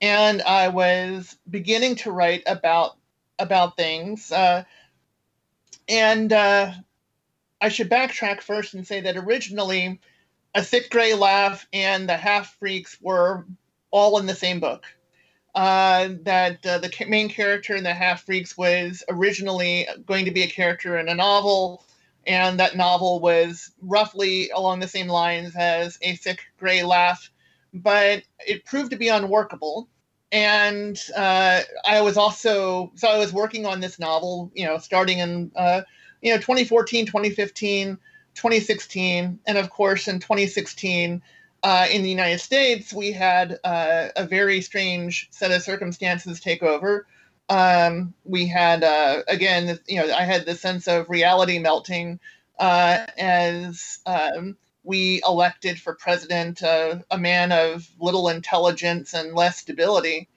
and 0.00 0.42
I 0.42 0.68
was 0.68 1.36
beginning 1.50 1.96
to 1.96 2.12
write 2.12 2.42
about 2.46 2.96
about 3.38 3.76
things. 3.76 4.32
Uh, 4.32 4.64
and 5.88 6.32
uh, 6.32 6.72
I 7.60 7.68
should 7.70 7.90
backtrack 7.90 8.42
first 8.42 8.74
and 8.74 8.86
say 8.86 9.02
that 9.02 9.16
originally, 9.16 10.00
A 10.54 10.64
Sick 10.64 10.90
Grey 10.90 11.14
Laugh 11.14 11.66
and 11.72 12.08
The 12.08 12.16
Half 12.16 12.56
Freaks 12.58 12.98
were 13.00 13.46
all 13.90 14.18
in 14.18 14.26
the 14.26 14.34
same 14.34 14.60
book. 14.60 14.84
uh, 15.54 16.10
that 16.22 16.64
uh, 16.66 16.78
the 16.78 16.92
main 17.08 17.28
character 17.28 17.74
in 17.74 17.84
the 17.84 17.94
Half 17.94 18.24
Freaks 18.26 18.56
was 18.56 19.02
originally 19.08 19.88
going 20.06 20.26
to 20.26 20.30
be 20.30 20.42
a 20.44 20.48
character 20.48 20.98
in 20.98 21.08
a 21.08 21.14
novel, 21.14 21.84
and 22.26 22.60
that 22.60 22.76
novel 22.76 23.20
was 23.20 23.72
roughly 23.82 24.50
along 24.50 24.80
the 24.80 24.88
same 24.88 25.08
lines 25.08 25.56
as 25.56 25.98
A 26.02 26.14
Sick 26.16 26.40
Gray 26.58 26.82
Laugh, 26.84 27.30
but 27.74 28.22
it 28.46 28.64
proved 28.64 28.90
to 28.90 28.96
be 28.96 29.08
unworkable. 29.08 29.88
And 30.30 31.00
uh, 31.16 31.62
I 31.86 32.00
was 32.02 32.16
also, 32.16 32.92
so 32.94 33.08
I 33.08 33.18
was 33.18 33.32
working 33.32 33.64
on 33.64 33.80
this 33.80 33.98
novel, 33.98 34.50
you 34.54 34.66
know, 34.66 34.78
starting 34.78 35.18
in, 35.18 35.50
uh, 35.56 35.82
you 36.20 36.32
know, 36.32 36.38
2014, 36.38 37.06
2015, 37.06 37.98
2016, 38.34 39.38
and 39.46 39.58
of 39.58 39.70
course 39.70 40.06
in 40.06 40.20
2016, 40.20 41.22
uh, 41.62 41.86
in 41.90 42.02
the 42.02 42.10
United 42.10 42.38
States, 42.40 42.92
we 42.92 43.10
had 43.10 43.58
uh, 43.64 44.08
a 44.16 44.26
very 44.26 44.60
strange 44.60 45.28
set 45.30 45.50
of 45.50 45.62
circumstances 45.62 46.40
take 46.40 46.62
over. 46.62 47.06
Um, 47.48 48.14
we 48.24 48.46
had, 48.46 48.84
uh, 48.84 49.22
again, 49.26 49.78
you 49.88 49.96
know, 49.96 50.12
I 50.14 50.22
had 50.22 50.44
the 50.44 50.54
sense 50.54 50.86
of 50.86 51.08
reality 51.08 51.58
melting 51.58 52.20
uh, 52.58 53.06
as 53.16 53.98
um, 54.06 54.56
we 54.88 55.20
elected 55.28 55.78
for 55.78 55.94
president 55.94 56.62
uh, 56.62 56.96
a 57.10 57.18
man 57.18 57.52
of 57.52 57.86
little 58.00 58.30
intelligence 58.30 59.12
and 59.12 59.34
less 59.34 59.58
stability. 59.58 60.28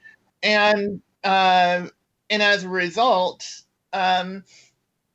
And, 0.43 1.01
uh, 1.24 1.88
and 2.29 2.43
as 2.43 2.65
a 2.65 2.70
result, 2.70 3.63
um, 3.93 4.43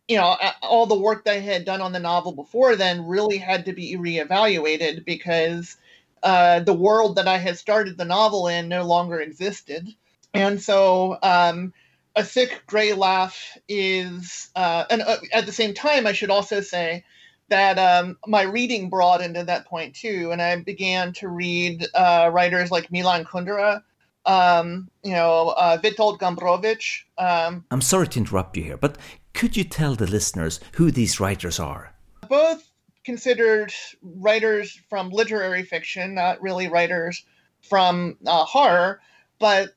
you 0.08 0.16
know, 0.16 0.36
all 0.62 0.86
the 0.86 0.98
work 0.98 1.24
that 1.24 1.34
I 1.36 1.40
had 1.40 1.66
done 1.66 1.82
on 1.82 1.92
the 1.92 1.98
novel 1.98 2.32
before 2.32 2.76
then 2.76 3.06
really 3.06 3.36
had 3.36 3.66
to 3.66 3.72
be 3.74 3.96
reevaluated 3.96 5.04
because 5.04 5.76
uh, 6.22 6.60
the 6.60 6.72
world 6.72 7.16
that 7.16 7.28
I 7.28 7.36
had 7.36 7.58
started 7.58 7.98
the 7.98 8.04
novel 8.06 8.48
in 8.48 8.68
no 8.68 8.84
longer 8.84 9.20
existed. 9.20 9.86
And 10.32 10.62
so 10.62 11.18
um, 11.22 11.74
A 12.14 12.24
Sick 12.24 12.62
Gray 12.66 12.94
Laugh 12.94 13.58
is, 13.68 14.48
uh, 14.56 14.84
and 14.88 15.02
uh, 15.02 15.18
at 15.32 15.44
the 15.44 15.52
same 15.52 15.74
time, 15.74 16.06
I 16.06 16.12
should 16.12 16.30
also 16.30 16.62
say 16.62 17.04
that 17.48 17.78
um, 17.78 18.16
my 18.26 18.42
reading 18.42 18.90
broadened 18.90 19.36
at 19.36 19.46
that 19.46 19.66
point 19.66 19.94
too. 19.94 20.30
And 20.32 20.42
I 20.42 20.56
began 20.56 21.12
to 21.14 21.28
read 21.28 21.86
uh, 21.94 22.30
writers 22.32 22.70
like 22.70 22.90
Milan 22.90 23.24
Kundera, 23.24 23.82
um, 24.24 24.90
you 25.02 25.12
know, 25.12 25.50
uh, 25.50 25.78
Witold 25.78 26.18
Gombrowicz. 26.18 27.02
Um, 27.18 27.64
I'm 27.70 27.80
sorry 27.80 28.08
to 28.08 28.18
interrupt 28.18 28.56
you 28.56 28.64
here, 28.64 28.76
but 28.76 28.98
could 29.34 29.56
you 29.56 29.64
tell 29.64 29.94
the 29.94 30.06
listeners 30.06 30.60
who 30.72 30.90
these 30.90 31.20
writers 31.20 31.60
are? 31.60 31.94
Both 32.28 32.68
considered 33.04 33.72
writers 34.02 34.80
from 34.90 35.10
literary 35.10 35.62
fiction, 35.62 36.14
not 36.14 36.42
really 36.42 36.68
writers 36.68 37.24
from 37.60 38.16
uh, 38.26 38.44
horror, 38.44 39.00
but 39.38 39.70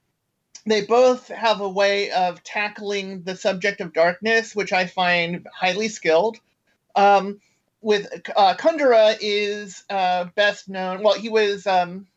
they 0.66 0.86
both 0.86 1.28
have 1.28 1.62
a 1.62 1.70
way 1.70 2.12
of 2.12 2.44
tackling 2.44 3.24
the 3.24 3.36
subject 3.36 3.82
of 3.82 3.94
darkness, 3.94 4.56
which 4.56 4.74
I 4.74 4.88
find 4.88 5.48
highly 5.54 5.88
skilled. 5.90 6.38
Um, 6.96 7.40
with 7.82 8.08
uh, 8.36 8.56
Kundera 8.56 9.16
is 9.22 9.84
uh, 9.90 10.26
best 10.36 10.70
known. 10.70 11.04
Well, 11.04 11.16
he 11.16 11.30
was 11.30 11.66
um, 11.66 12.08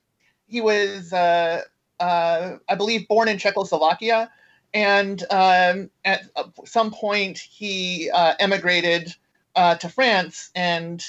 he 0.47 0.61
was 0.61 1.13
uh, 1.13 1.63
uh 2.01 2.57
I 2.69 2.75
believe 2.75 3.09
born 3.09 3.29
in 3.29 3.39
Czechoslovakia, 3.39 4.31
and 4.75 5.23
um, 5.31 5.91
at 6.05 6.23
some 6.65 6.91
point 6.91 7.39
he 7.39 8.11
uh, 8.11 8.35
emigrated 8.41 9.15
uh, 9.55 9.77
to 9.77 9.89
France, 9.89 10.51
and 10.55 11.05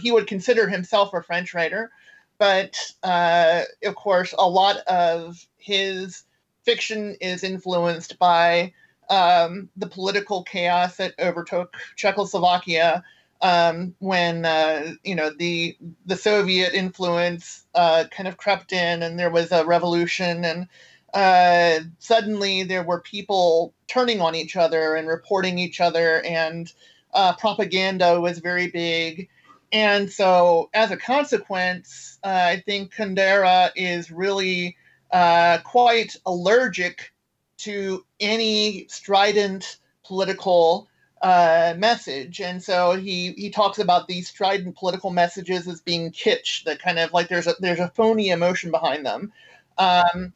he 0.00 0.12
would 0.12 0.26
consider 0.26 0.68
himself 0.68 1.12
a 1.14 1.22
French 1.22 1.54
writer. 1.54 1.90
But 2.38 2.76
of 3.02 3.94
course, 3.96 4.34
a 4.38 4.48
lot 4.48 4.76
of 4.86 5.44
his 5.56 6.22
fiction 6.62 7.16
is 7.20 7.42
influenced 7.42 8.18
by 8.18 8.72
um, 9.10 9.70
the 9.76 9.86
political 9.86 10.42
chaos 10.42 10.98
that 10.98 11.14
overtook 11.18 11.74
Czechoslovakia 11.96 13.02
um, 13.40 13.94
when 13.98 14.44
uh, 14.44 14.92
you 15.04 15.14
know 15.14 15.30
the 15.30 15.76
the 16.06 16.16
Soviet 16.16 16.74
influence 16.74 17.66
uh, 17.74 18.04
kind 18.10 18.28
of 18.28 18.36
crept 18.36 18.72
in, 18.72 19.02
and 19.02 19.18
there 19.18 19.30
was 19.30 19.52
a 19.52 19.64
revolution, 19.64 20.44
and 20.44 20.68
uh, 21.14 21.84
suddenly 21.98 22.64
there 22.64 22.82
were 22.82 23.00
people 23.00 23.74
turning 23.86 24.20
on 24.20 24.34
each 24.34 24.56
other 24.56 24.94
and 24.94 25.08
reporting 25.08 25.58
each 25.58 25.80
other, 25.80 26.22
and 26.24 26.72
uh, 27.14 27.34
propaganda 27.36 28.20
was 28.20 28.38
very 28.38 28.68
big. 28.68 29.28
And 29.70 30.10
so, 30.10 30.70
as 30.72 30.90
a 30.90 30.96
consequence, 30.96 32.18
uh, 32.24 32.28
I 32.28 32.62
think 32.64 32.94
Kundera 32.94 33.70
is 33.76 34.10
really 34.10 34.76
uh, 35.10 35.58
quite 35.64 36.16
allergic 36.26 37.12
to 37.58 38.04
any 38.18 38.86
strident 38.88 39.78
political 40.04 40.88
uh, 41.22 41.74
message. 41.76 42.40
And 42.40 42.62
so 42.62 42.92
he, 42.92 43.32
he 43.32 43.50
talks 43.50 43.78
about 43.78 44.08
these 44.08 44.28
strident 44.28 44.76
political 44.76 45.10
messages 45.10 45.66
as 45.66 45.80
being 45.80 46.10
kitsch, 46.12 46.64
that 46.64 46.80
kind 46.80 46.98
of 46.98 47.12
like 47.12 47.28
there's 47.28 47.46
a, 47.46 47.54
there's 47.60 47.80
a 47.80 47.90
phony 47.90 48.28
emotion 48.28 48.70
behind 48.70 49.04
them. 49.04 49.32
Um, 49.78 50.32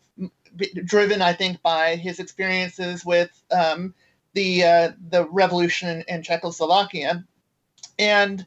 driven, 0.84 1.22
I 1.22 1.32
think, 1.32 1.62
by 1.62 1.96
his 1.96 2.18
experiences 2.20 3.04
with 3.04 3.30
um, 3.50 3.94
the 4.34 4.64
uh, 4.64 4.92
the 5.10 5.26
revolution 5.28 5.88
in, 5.88 6.04
in, 6.08 6.22
Czechoslovakia, 6.22 7.24
and 7.98 8.46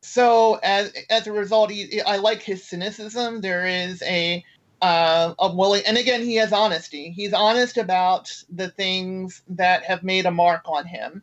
so 0.00 0.58
as 0.62 0.92
as 1.08 1.26
a 1.26 1.32
result, 1.32 1.70
he, 1.70 2.00
I 2.02 2.16
like 2.16 2.42
his 2.42 2.64
cynicism. 2.64 3.40
There 3.40 3.66
is 3.66 4.02
a 4.02 4.44
uh, 4.82 5.34
a 5.38 5.54
willing, 5.54 5.82
and 5.86 5.98
again, 5.98 6.22
he 6.22 6.36
has 6.36 6.52
honesty. 6.52 7.10
He's 7.10 7.32
honest 7.32 7.76
about 7.76 8.32
the 8.48 8.70
things 8.70 9.42
that 9.48 9.84
have 9.84 10.02
made 10.02 10.26
a 10.26 10.30
mark 10.30 10.62
on 10.64 10.86
him, 10.86 11.22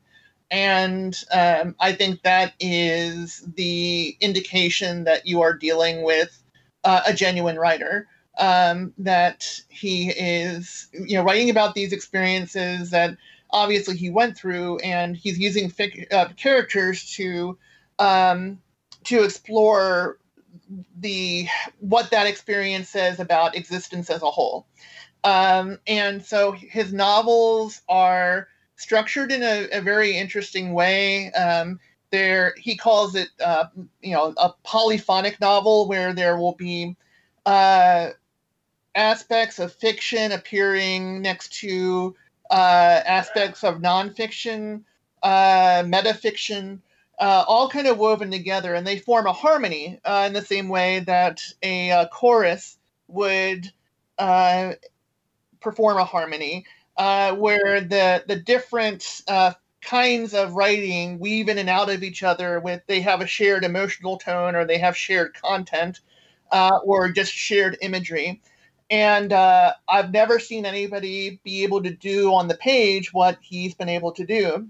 and 0.50 1.18
um, 1.32 1.76
I 1.80 1.94
think 1.94 2.22
that 2.24 2.54
is 2.60 3.44
the 3.56 4.16
indication 4.22 5.04
that 5.04 5.28
you 5.28 5.42
are 5.42 5.54
dealing 5.54 6.04
with 6.04 6.42
uh, 6.84 7.02
a 7.08 7.14
genuine 7.14 7.58
writer. 7.58 8.08
Um, 8.40 8.94
that 9.00 9.62
he 9.68 10.10
is, 10.10 10.90
you 10.94 11.16
know, 11.18 11.24
writing 11.24 11.50
about 11.50 11.74
these 11.74 11.92
experiences 11.92 12.92
that 12.92 13.18
obviously 13.50 13.98
he 13.98 14.12
went 14.12 14.38
through, 14.38 14.78
and 14.80 15.18
he's 15.18 15.40
using 15.40 15.72
fic- 15.72 16.14
uh, 16.14 16.28
characters 16.38 17.12
to 17.16 17.58
um, 17.98 18.60
to 19.06 19.24
explore 19.24 20.20
the 21.00 21.48
what 21.80 22.12
that 22.12 22.28
experience 22.28 22.90
says 22.90 23.20
about 23.20 23.56
existence 23.56 24.10
as 24.10 24.22
a 24.22 24.30
whole. 24.30 24.68
Um, 25.24 25.80
and 25.88 26.24
so 26.24 26.52
his 26.52 26.94
novels 26.94 27.82
are 27.90 28.48
structured 28.78 29.32
in 29.32 29.44
a, 29.44 29.68
a 29.72 29.82
very 29.82 30.18
interesting 30.18 30.74
way. 30.74 31.32
Um, 31.34 31.80
there, 32.10 32.56
he 32.58 32.78
calls 32.78 33.16
it, 33.16 33.30
uh, 33.44 33.66
you 34.02 34.14
know, 34.14 34.34
a 34.38 34.54
polyphonic 34.64 35.42
novel 35.42 35.88
where 35.88 36.14
there 36.14 36.38
will 36.38 36.56
be 36.56 36.96
uh, 37.46 38.12
aspects 38.96 39.60
of 39.60 39.74
fiction 39.74 40.32
appearing 40.32 41.22
next 41.22 41.54
to 41.60 42.16
uh, 42.50 43.02
aspects 43.06 43.64
of 43.64 43.76
nonfiction, 43.76 44.84
uh, 45.24 45.84
metafiction, 45.84 46.80
uh, 47.20 47.44
all 47.48 47.70
kind 47.70 47.88
of 47.88 47.98
woven 47.98 48.32
together, 48.32 48.74
and 48.74 48.86
they 48.86 49.00
form 49.00 49.28
a 49.28 49.34
harmony 49.34 50.00
uh, 50.06 50.24
in 50.28 50.34
the 50.34 50.42
same 50.42 50.70
way 50.70 51.00
that 51.00 51.42
a, 51.64 51.92
uh, 51.92 52.08
chorus 52.08 52.78
would 53.08 53.72
uh, 54.18 54.74
perform 55.60 55.98
a 55.98 56.06
harmony, 56.06 56.66
where 56.98 57.82
the 57.82 58.24
the 58.28 58.36
different 58.36 59.22
kinds 59.82 60.34
of 60.34 60.54
writing 60.54 61.20
weave 61.20 61.48
in 61.48 61.58
and 61.58 61.70
out 61.70 61.90
of 61.90 62.04
each 62.04 62.24
other. 62.24 62.60
With 62.60 62.82
they 62.88 63.02
have 63.02 63.22
a 63.22 63.28
shared 63.28 63.64
emotional 63.64 64.18
tone, 64.18 64.56
or 64.56 64.66
they 64.66 64.78
have 64.80 64.98
shared 64.98 65.34
content, 65.34 66.00
or 66.52 67.12
just 67.12 67.32
shared 67.34 67.78
imagery 67.82 68.42
and 68.90 69.34
uh, 69.34 69.74
I've 69.88 70.12
never 70.12 70.40
seen 70.40 70.66
anybody 70.66 71.40
be 71.44 71.64
able 71.64 71.84
to 71.84 71.92
do 71.92 72.34
on 72.34 72.48
the 72.48 72.56
page 72.56 73.14
what 73.14 73.38
he's 73.42 73.76
been 73.76 73.90
able 73.90 74.14
to 74.14 74.26
do. 74.26 74.68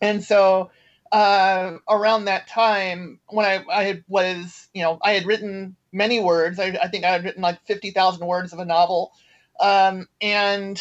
And 0.00 0.22
so 0.22 0.70
uh, 1.10 1.78
around 1.88 2.26
that 2.26 2.46
time, 2.46 3.18
when 3.28 3.44
I, 3.44 3.64
I 3.70 4.02
was, 4.08 4.68
you 4.74 4.82
know, 4.82 4.98
I 5.02 5.12
had 5.12 5.26
written 5.26 5.76
many 5.92 6.20
words. 6.20 6.58
I, 6.58 6.78
I 6.82 6.88
think 6.88 7.04
I 7.04 7.10
had 7.10 7.24
written 7.24 7.42
like 7.42 7.64
50,000 7.66 8.26
words 8.26 8.52
of 8.52 8.60
a 8.60 8.64
novel. 8.64 9.12
Um, 9.60 10.08
and 10.20 10.80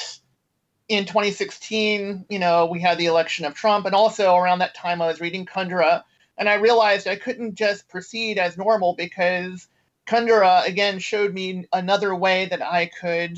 in 0.92 1.06
2016, 1.06 2.26
you 2.28 2.38
know, 2.38 2.66
we 2.66 2.82
had 2.82 2.98
the 2.98 3.06
election 3.06 3.46
of 3.46 3.54
Trump. 3.54 3.86
And 3.86 3.96
also 3.96 4.36
around 4.36 4.60
that 4.60 4.76
time, 4.76 5.02
I 5.02 5.08
was 5.08 5.22
reading 5.22 5.46
Kundera. 5.46 6.04
And 6.38 6.50
I 6.50 6.56
realized 6.56 7.08
I 7.08 7.16
couldn't 7.16 7.56
just 7.56 7.88
proceed 7.88 8.38
as 8.38 8.58
normal 8.58 8.94
because 8.96 9.70
Kundera 10.06 10.66
again 10.68 11.00
showed 11.00 11.34
me 11.34 11.66
another 11.72 12.14
way 12.14 12.48
that 12.48 12.62
I 12.62 12.88
could 12.88 13.38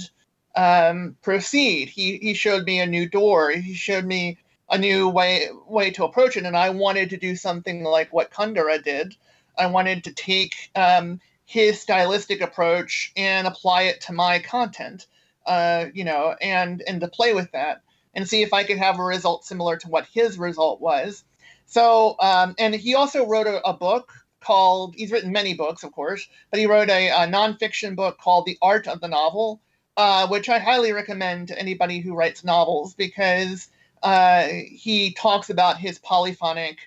um, 0.55 1.15
proceed. 1.21 1.89
He 1.89 2.17
he 2.17 2.33
showed 2.33 2.65
me 2.65 2.79
a 2.79 2.87
new 2.87 3.07
door. 3.07 3.51
He 3.51 3.75
showed 3.75 4.05
me 4.05 4.39
a 4.67 4.79
new 4.79 5.07
way 5.09 5.49
way 5.67 5.91
to 5.91 6.05
approach 6.05 6.37
it, 6.37 6.45
and 6.45 6.57
I 6.57 6.71
wanted 6.71 7.11
to 7.11 7.17
do 7.17 7.35
something 7.35 7.83
like 7.83 8.11
what 8.11 8.31
Kundera 8.31 8.83
did. 8.83 9.15
I 9.57 9.67
wanted 9.67 10.05
to 10.05 10.11
take 10.13 10.71
um, 10.75 11.19
his 11.45 11.79
stylistic 11.79 12.41
approach 12.41 13.11
and 13.15 13.45
apply 13.45 13.83
it 13.83 14.01
to 14.01 14.13
my 14.13 14.39
content. 14.39 15.05
Uh, 15.45 15.85
you 15.93 16.03
know, 16.03 16.35
and 16.41 16.81
and 16.87 17.01
to 17.01 17.07
play 17.07 17.33
with 17.33 17.51
that 17.51 17.81
and 18.13 18.27
see 18.27 18.41
if 18.41 18.53
I 18.53 18.63
could 18.63 18.77
have 18.77 18.99
a 18.99 19.03
result 19.03 19.45
similar 19.45 19.77
to 19.77 19.89
what 19.89 20.05
his 20.13 20.37
result 20.37 20.81
was. 20.81 21.23
So, 21.65 22.15
um, 22.19 22.55
and 22.59 22.75
he 22.75 22.95
also 22.95 23.25
wrote 23.25 23.47
a, 23.47 23.65
a, 23.67 23.73
book 23.73 24.11
called, 24.41 24.93
he's 24.95 25.11
written 25.11 25.31
many 25.31 25.53
books, 25.53 25.83
of 25.83 25.91
course, 25.93 26.27
but 26.51 26.59
he 26.59 26.67
wrote 26.67 26.89
a, 26.89 27.09
a 27.09 27.27
nonfiction 27.27 27.95
book 27.95 28.19
called 28.19 28.45
The 28.45 28.57
Art 28.61 28.87
of 28.87 29.01
the 29.01 29.07
Novel, 29.07 29.61
uh, 29.97 30.27
which 30.27 30.49
I 30.49 30.59
highly 30.59 30.91
recommend 30.91 31.47
to 31.47 31.57
anybody 31.57 31.99
who 31.99 32.13
writes 32.13 32.43
novels 32.43 32.93
because 32.93 33.69
uh, 34.03 34.47
he 34.47 35.13
talks 35.13 35.49
about 35.49 35.77
his 35.79 35.97
polyphonic 35.97 36.77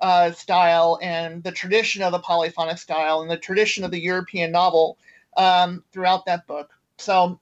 uh, 0.00 0.32
style 0.32 0.98
and 1.00 1.42
the 1.42 1.52
tradition 1.52 2.02
of 2.02 2.12
the 2.12 2.18
polyphonic 2.18 2.78
style 2.78 3.22
and 3.22 3.30
the 3.30 3.38
tradition 3.38 3.84
of 3.84 3.90
the 3.90 4.02
European 4.02 4.50
novel 4.50 4.98
um, 5.36 5.84
throughout 5.92 6.26
that 6.26 6.46
book. 6.46 6.70
So 6.98 7.40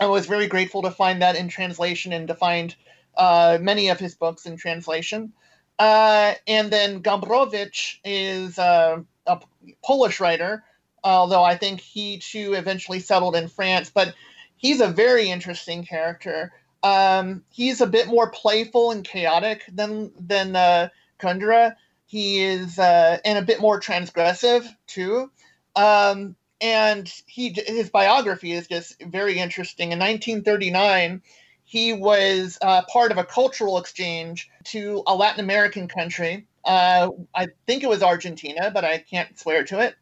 I 0.00 0.06
was 0.06 0.26
very 0.26 0.46
grateful 0.46 0.82
to 0.82 0.90
find 0.90 1.22
that 1.22 1.36
in 1.36 1.48
translation 1.48 2.12
and 2.12 2.28
to 2.28 2.34
find 2.34 2.74
uh, 3.16 3.58
many 3.60 3.88
of 3.88 3.98
his 3.98 4.14
books 4.14 4.46
in 4.46 4.56
translation. 4.56 5.32
Uh, 5.78 6.34
and 6.46 6.70
then 6.70 7.02
Gombrowicz 7.02 7.98
is 8.04 8.58
uh, 8.58 9.00
a 9.26 9.40
Polish 9.84 10.20
writer, 10.20 10.64
although 11.02 11.42
I 11.42 11.56
think 11.56 11.80
he 11.80 12.18
too 12.18 12.54
eventually 12.54 13.00
settled 13.00 13.36
in 13.36 13.48
France. 13.48 13.90
But 13.90 14.14
he's 14.56 14.80
a 14.80 14.88
very 14.88 15.28
interesting 15.28 15.84
character. 15.84 16.52
Um, 16.82 17.44
he's 17.50 17.80
a 17.80 17.86
bit 17.86 18.08
more 18.08 18.30
playful 18.30 18.90
and 18.90 19.04
chaotic 19.04 19.62
than 19.72 20.12
than 20.18 20.56
uh, 20.56 20.88
Kundera. 21.18 21.76
He 22.06 22.40
is 22.40 22.78
uh, 22.78 23.18
and 23.24 23.38
a 23.38 23.42
bit 23.42 23.60
more 23.60 23.80
transgressive 23.80 24.66
too. 24.86 25.30
Um, 25.76 26.36
and 26.62 27.12
he 27.26 27.50
his 27.50 27.90
biography 27.90 28.52
is 28.52 28.68
just 28.68 29.02
very 29.02 29.38
interesting. 29.38 29.92
In 29.92 29.98
1939, 29.98 31.22
he 31.64 31.92
was 31.92 32.56
uh, 32.62 32.82
part 32.90 33.10
of 33.10 33.18
a 33.18 33.24
cultural 33.24 33.78
exchange 33.78 34.48
to 34.64 35.02
a 35.06 35.14
Latin 35.14 35.40
American 35.40 35.88
country. 35.88 36.46
Uh, 36.64 37.10
I 37.34 37.48
think 37.66 37.82
it 37.82 37.88
was 37.88 38.02
Argentina, 38.02 38.70
but 38.72 38.84
I 38.84 38.98
can't 38.98 39.36
swear 39.38 39.64
to 39.64 39.80
it. 39.80 39.96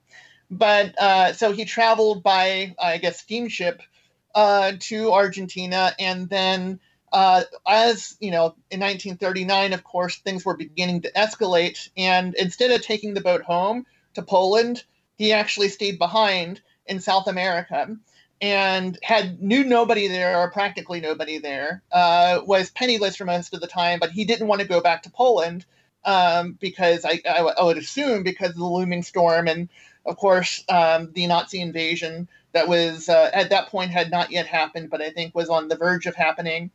But 0.50 0.98
uh, 1.00 1.32
so 1.32 1.52
he 1.52 1.64
traveled 1.64 2.22
by, 2.22 2.74
I 2.78 2.98
guess, 2.98 3.20
steamship 3.20 3.80
uh, 4.34 4.72
to 4.80 5.12
Argentina, 5.12 5.94
and 5.98 6.28
then 6.28 6.80
uh, 7.12 7.42
as 7.66 8.16
you 8.20 8.30
know, 8.30 8.54
in 8.70 8.80
1939, 8.80 9.72
of 9.72 9.82
course, 9.82 10.16
things 10.18 10.44
were 10.44 10.56
beginning 10.56 11.02
to 11.02 11.12
escalate. 11.12 11.88
And 11.96 12.34
instead 12.34 12.70
of 12.70 12.82
taking 12.82 13.14
the 13.14 13.20
boat 13.20 13.42
home 13.42 13.86
to 14.14 14.22
Poland, 14.22 14.84
he 15.20 15.34
actually 15.34 15.68
stayed 15.68 15.98
behind 15.98 16.62
in 16.86 16.98
South 16.98 17.26
America 17.26 17.94
and 18.40 18.98
had 19.02 19.42
knew 19.42 19.62
nobody 19.62 20.08
there 20.08 20.38
or 20.38 20.50
practically 20.50 20.98
nobody 20.98 21.36
there. 21.36 21.82
Uh, 21.92 22.40
was 22.46 22.70
penniless 22.70 23.16
for 23.16 23.26
most 23.26 23.52
of 23.52 23.60
the 23.60 23.66
time, 23.66 23.98
but 23.98 24.10
he 24.12 24.24
didn't 24.24 24.46
want 24.46 24.62
to 24.62 24.66
go 24.66 24.80
back 24.80 25.02
to 25.02 25.10
Poland 25.10 25.66
um, 26.06 26.56
because 26.58 27.04
I, 27.04 27.20
would 27.62 27.76
assume 27.76 28.22
because 28.22 28.52
of 28.52 28.56
the 28.56 28.64
looming 28.64 29.02
storm 29.02 29.46
and 29.46 29.68
of 30.06 30.16
course 30.16 30.64
um, 30.70 31.12
the 31.12 31.26
Nazi 31.26 31.60
invasion 31.60 32.26
that 32.52 32.66
was 32.66 33.10
uh, 33.10 33.28
at 33.34 33.50
that 33.50 33.68
point 33.68 33.90
had 33.90 34.10
not 34.10 34.30
yet 34.30 34.46
happened, 34.46 34.88
but 34.88 35.02
I 35.02 35.10
think 35.10 35.34
was 35.34 35.50
on 35.50 35.68
the 35.68 35.76
verge 35.76 36.06
of 36.06 36.14
happening. 36.14 36.70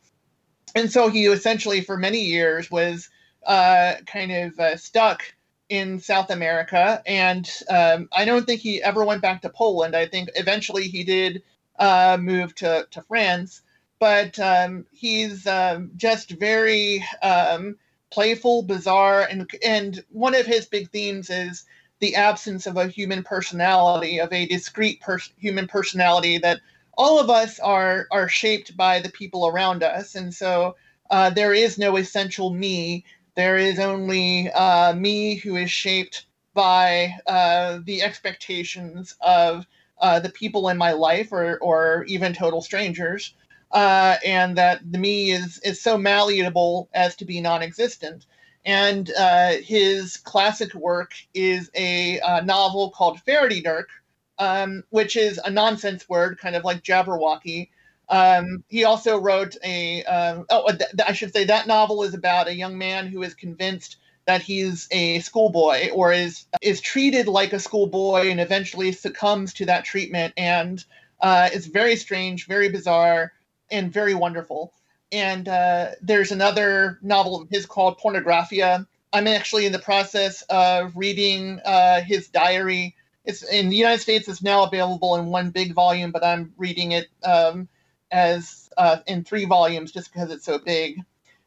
And 0.76 0.88
so 0.88 1.08
he 1.08 1.26
essentially, 1.26 1.80
for 1.80 1.96
many 1.96 2.20
years, 2.20 2.70
was 2.70 3.10
uh, 3.44 3.94
kind 4.06 4.30
of 4.30 4.60
uh, 4.60 4.76
stuck 4.76 5.34
in 5.68 5.98
South 5.98 6.30
America, 6.30 7.02
and 7.06 7.50
um, 7.68 8.08
I 8.12 8.24
don't 8.24 8.46
think 8.46 8.60
he 8.60 8.82
ever 8.82 9.04
went 9.04 9.22
back 9.22 9.42
to 9.42 9.48
Poland. 9.48 9.96
I 9.96 10.06
think 10.06 10.30
eventually 10.34 10.88
he 10.88 11.02
did 11.02 11.42
uh, 11.78 12.16
move 12.20 12.54
to, 12.56 12.86
to 12.90 13.02
France, 13.02 13.62
but 13.98 14.38
um, 14.38 14.86
he's 14.92 15.46
um, 15.46 15.90
just 15.96 16.30
very 16.30 17.04
um, 17.22 17.76
playful, 18.10 18.62
bizarre, 18.62 19.22
and 19.22 19.50
and 19.64 20.04
one 20.10 20.34
of 20.34 20.46
his 20.46 20.66
big 20.66 20.90
themes 20.90 21.30
is 21.30 21.64
the 21.98 22.14
absence 22.14 22.66
of 22.66 22.76
a 22.76 22.88
human 22.88 23.22
personality, 23.22 24.20
of 24.20 24.32
a 24.32 24.46
discrete 24.46 25.00
pers- 25.00 25.32
human 25.38 25.66
personality 25.66 26.38
that 26.38 26.60
all 26.96 27.18
of 27.18 27.28
us 27.28 27.58
are 27.58 28.06
are 28.10 28.28
shaped 28.28 28.76
by 28.76 29.00
the 29.00 29.10
people 29.10 29.46
around 29.48 29.82
us, 29.82 30.14
and 30.14 30.32
so 30.32 30.76
uh, 31.10 31.30
there 31.30 31.54
is 31.54 31.78
no 31.78 31.96
essential 31.96 32.52
me 32.52 33.04
there 33.36 33.56
is 33.58 33.78
only 33.78 34.50
uh, 34.50 34.94
me 34.94 35.36
who 35.36 35.56
is 35.56 35.70
shaped 35.70 36.26
by 36.54 37.14
uh, 37.26 37.80
the 37.84 38.02
expectations 38.02 39.14
of 39.20 39.66
uh, 40.00 40.18
the 40.18 40.30
people 40.30 40.68
in 40.70 40.76
my 40.76 40.92
life 40.92 41.32
or, 41.32 41.58
or 41.58 42.04
even 42.08 42.32
total 42.32 42.62
strangers. 42.62 43.34
Uh, 43.72 44.16
and 44.24 44.56
that 44.56 44.80
the 44.90 44.98
me 44.98 45.30
is, 45.30 45.58
is 45.58 45.80
so 45.80 45.98
malleable 45.98 46.88
as 46.94 47.14
to 47.16 47.24
be 47.24 47.40
non 47.40 47.62
existent. 47.62 48.24
And 48.64 49.10
uh, 49.18 49.52
his 49.62 50.16
classic 50.16 50.74
work 50.74 51.12
is 51.34 51.70
a 51.74 52.18
uh, 52.20 52.40
novel 52.40 52.90
called 52.90 53.20
Ferdydurke, 53.26 53.90
um, 54.38 54.82
which 54.90 55.16
is 55.16 55.38
a 55.44 55.50
nonsense 55.50 56.08
word, 56.08 56.38
kind 56.38 56.56
of 56.56 56.64
like 56.64 56.82
Jabberwocky, 56.82 57.68
um, 58.08 58.64
he 58.68 58.84
also 58.84 59.18
wrote 59.18 59.56
a, 59.64 60.04
uh, 60.04 60.42
oh, 60.50 60.70
th- 60.70 60.90
I 61.06 61.12
should 61.12 61.32
say 61.32 61.44
that 61.44 61.66
novel 61.66 62.02
is 62.04 62.14
about 62.14 62.48
a 62.48 62.54
young 62.54 62.78
man 62.78 63.08
who 63.08 63.22
is 63.22 63.34
convinced 63.34 63.96
that 64.26 64.42
he's 64.42 64.88
a 64.90 65.20
schoolboy 65.20 65.90
or 65.90 66.12
is 66.12 66.46
is 66.60 66.80
treated 66.80 67.28
like 67.28 67.52
a 67.52 67.60
schoolboy 67.60 68.28
and 68.28 68.40
eventually 68.40 68.92
succumbs 68.92 69.54
to 69.54 69.66
that 69.66 69.84
treatment. 69.84 70.34
And 70.36 70.84
uh, 71.20 71.48
it's 71.52 71.66
very 71.66 71.96
strange, 71.96 72.46
very 72.46 72.68
bizarre, 72.68 73.32
and 73.70 73.92
very 73.92 74.14
wonderful. 74.14 74.72
And 75.12 75.48
uh, 75.48 75.90
there's 76.02 76.32
another 76.32 76.98
novel 77.02 77.40
of 77.40 77.48
his 77.48 77.66
called 77.66 77.98
Pornografia. 77.98 78.86
I'm 79.12 79.28
actually 79.28 79.66
in 79.66 79.72
the 79.72 79.78
process 79.78 80.42
of 80.50 80.96
reading 80.96 81.60
uh, 81.64 82.02
his 82.02 82.28
diary. 82.28 82.96
It's 83.24 83.42
in 83.42 83.70
the 83.70 83.76
United 83.76 84.00
States. 84.00 84.28
It's 84.28 84.42
now 84.42 84.64
available 84.64 85.16
in 85.16 85.26
one 85.26 85.50
big 85.50 85.72
volume, 85.72 86.10
but 86.10 86.24
I'm 86.24 86.52
reading 86.56 86.92
it 86.92 87.06
um, 87.24 87.68
as 88.10 88.68
uh, 88.76 88.98
in 89.06 89.24
three 89.24 89.44
volumes 89.44 89.92
just 89.92 90.12
because 90.12 90.30
it's 90.30 90.44
so 90.44 90.58
big. 90.58 91.00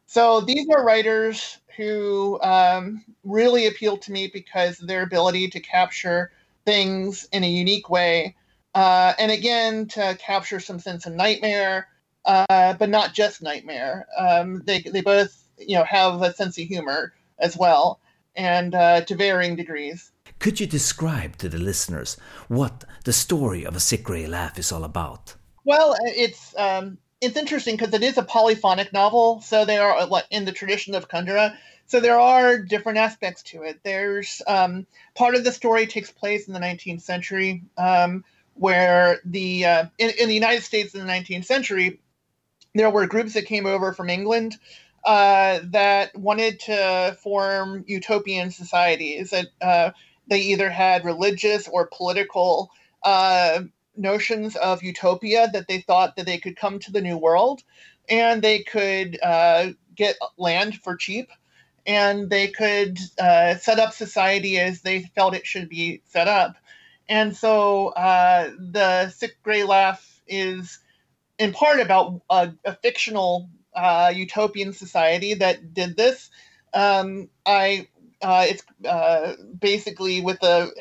So 0.05 0.41
these 0.41 0.67
are 0.69 0.83
writers 0.83 1.59
who 1.77 2.39
um, 2.41 3.05
really 3.23 3.67
appeal 3.67 3.97
to 3.97 4.11
me 4.11 4.27
because 4.27 4.77
their 4.79 5.03
ability 5.03 5.49
to 5.49 5.59
capture 5.59 6.31
things 6.65 7.27
in 7.31 7.43
a 7.43 7.49
unique 7.49 7.89
way, 7.89 8.35
uh, 8.75 9.13
and 9.19 9.31
again 9.31 9.87
to 9.87 10.17
capture 10.19 10.59
some 10.59 10.79
sense 10.79 11.05
of 11.05 11.13
nightmare, 11.13 11.87
uh, 12.25 12.73
but 12.73 12.89
not 12.89 13.13
just 13.13 13.41
nightmare. 13.41 14.07
Um, 14.17 14.63
they 14.65 14.81
they 14.81 15.01
both 15.01 15.43
you 15.57 15.75
know 15.77 15.83
have 15.83 16.21
a 16.21 16.33
sense 16.33 16.57
of 16.57 16.65
humor 16.65 17.13
as 17.39 17.55
well, 17.55 17.99
and 18.35 18.75
uh, 18.75 19.01
to 19.01 19.15
varying 19.15 19.55
degrees. 19.55 20.11
Could 20.39 20.59
you 20.59 20.67
describe 20.67 21.37
to 21.37 21.49
the 21.49 21.57
listeners 21.57 22.17
what 22.47 22.83
the 23.03 23.13
story 23.13 23.63
of 23.63 23.75
a 23.75 23.79
sick 23.79 24.03
grey 24.03 24.25
laugh 24.25 24.57
is 24.57 24.71
all 24.71 24.83
about? 24.83 25.35
Well, 25.65 25.95
it's 26.01 26.55
um, 26.57 26.97
it's 27.21 27.37
interesting 27.37 27.75
because 27.75 27.93
it 27.93 28.03
is 28.03 28.17
a 28.17 28.23
polyphonic 28.23 28.93
novel, 28.93 29.41
so 29.41 29.65
they 29.65 29.77
are 29.77 30.07
in 30.31 30.45
the 30.45 30.51
tradition 30.51 30.95
of 30.95 31.09
Kundera. 31.09 31.55
So 31.85 31.99
there 31.99 32.19
are 32.19 32.59
different 32.59 32.99
aspects 32.99 33.43
to 33.43 33.63
it. 33.63 33.79
There's 33.83 34.41
um, 34.47 34.85
part 35.15 35.35
of 35.35 35.43
the 35.43 35.51
story 35.51 35.87
takes 35.87 36.11
place 36.11 36.47
in 36.47 36.53
the 36.53 36.59
19th 36.59 37.01
century, 37.01 37.63
um, 37.77 38.23
where 38.53 39.19
the 39.25 39.65
uh, 39.65 39.85
in, 39.97 40.11
in, 40.19 40.27
the 40.27 40.35
United 40.35 40.63
States 40.63 40.93
in 40.93 41.05
the 41.05 41.11
19th 41.11 41.45
century, 41.45 41.99
there 42.75 42.89
were 42.89 43.07
groups 43.07 43.33
that 43.33 43.47
came 43.47 43.65
over 43.65 43.91
from 43.91 44.09
England 44.09 44.57
uh, 45.03 45.59
that 45.65 46.15
wanted 46.15 46.59
to 46.61 47.17
form 47.21 47.83
utopian 47.87 48.51
societies 48.51 49.31
that 49.31 49.47
uh, 49.61 49.91
they 50.27 50.41
either 50.41 50.69
had 50.69 51.05
religious 51.05 51.67
or 51.67 51.89
political 51.91 52.69
uh, 53.03 53.61
notions 53.99 54.55
of 54.55 54.81
utopia 54.83 55.49
that 55.53 55.67
they 55.67 55.79
thought 55.81 56.15
that 56.15 56.25
they 56.25 56.37
could 56.37 56.55
come 56.55 56.79
to 56.79 56.91
the 56.91 57.01
new 57.01 57.17
world 57.17 57.61
and 58.09 58.41
they 58.41 58.63
could 58.63 59.19
uh, 59.21 59.67
get 59.95 60.17
land 60.37 60.75
for 60.81 60.95
cheap 60.95 61.29
and 61.85 62.29
they 62.29 62.47
could 62.47 62.99
uh, 63.19 63.55
set 63.55 63.79
up 63.79 63.93
society 63.93 64.59
as 64.59 64.81
they 64.81 65.01
felt 65.15 65.35
it 65.35 65.45
should 65.45 65.69
be 65.69 66.01
set 66.05 66.27
up. 66.27 66.55
And 67.07 67.35
so 67.35 67.87
uh, 67.89 68.51
the 68.59 69.09
Sick 69.09 69.41
Grey 69.43 69.63
Laugh 69.63 70.21
is 70.27 70.79
in 71.39 71.53
part 71.53 71.79
about 71.79 72.21
a, 72.29 72.51
a 72.65 72.75
fictional 72.75 73.49
uh, 73.73 74.11
utopian 74.15 74.73
society 74.73 75.33
that 75.35 75.73
did 75.73 75.97
this. 75.97 76.29
Um, 76.73 77.29
I 77.45 77.87
uh, 78.21 78.45
it's 78.49 78.63
uh, 78.87 79.35
basically 79.59 80.21
with 80.21 80.41
a 80.43 80.71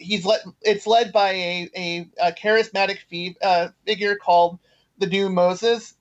he's 0.00 0.26
led 0.26 0.40
it's 0.62 0.86
led 0.86 1.12
by 1.12 1.30
a, 1.32 1.70
a, 1.76 2.10
a 2.22 2.32
charismatic 2.32 2.98
fee, 3.10 3.36
uh, 3.42 3.68
figure 3.86 4.16
called 4.16 4.58
the 4.98 5.06
new 5.06 5.30
Moses, 5.30 5.94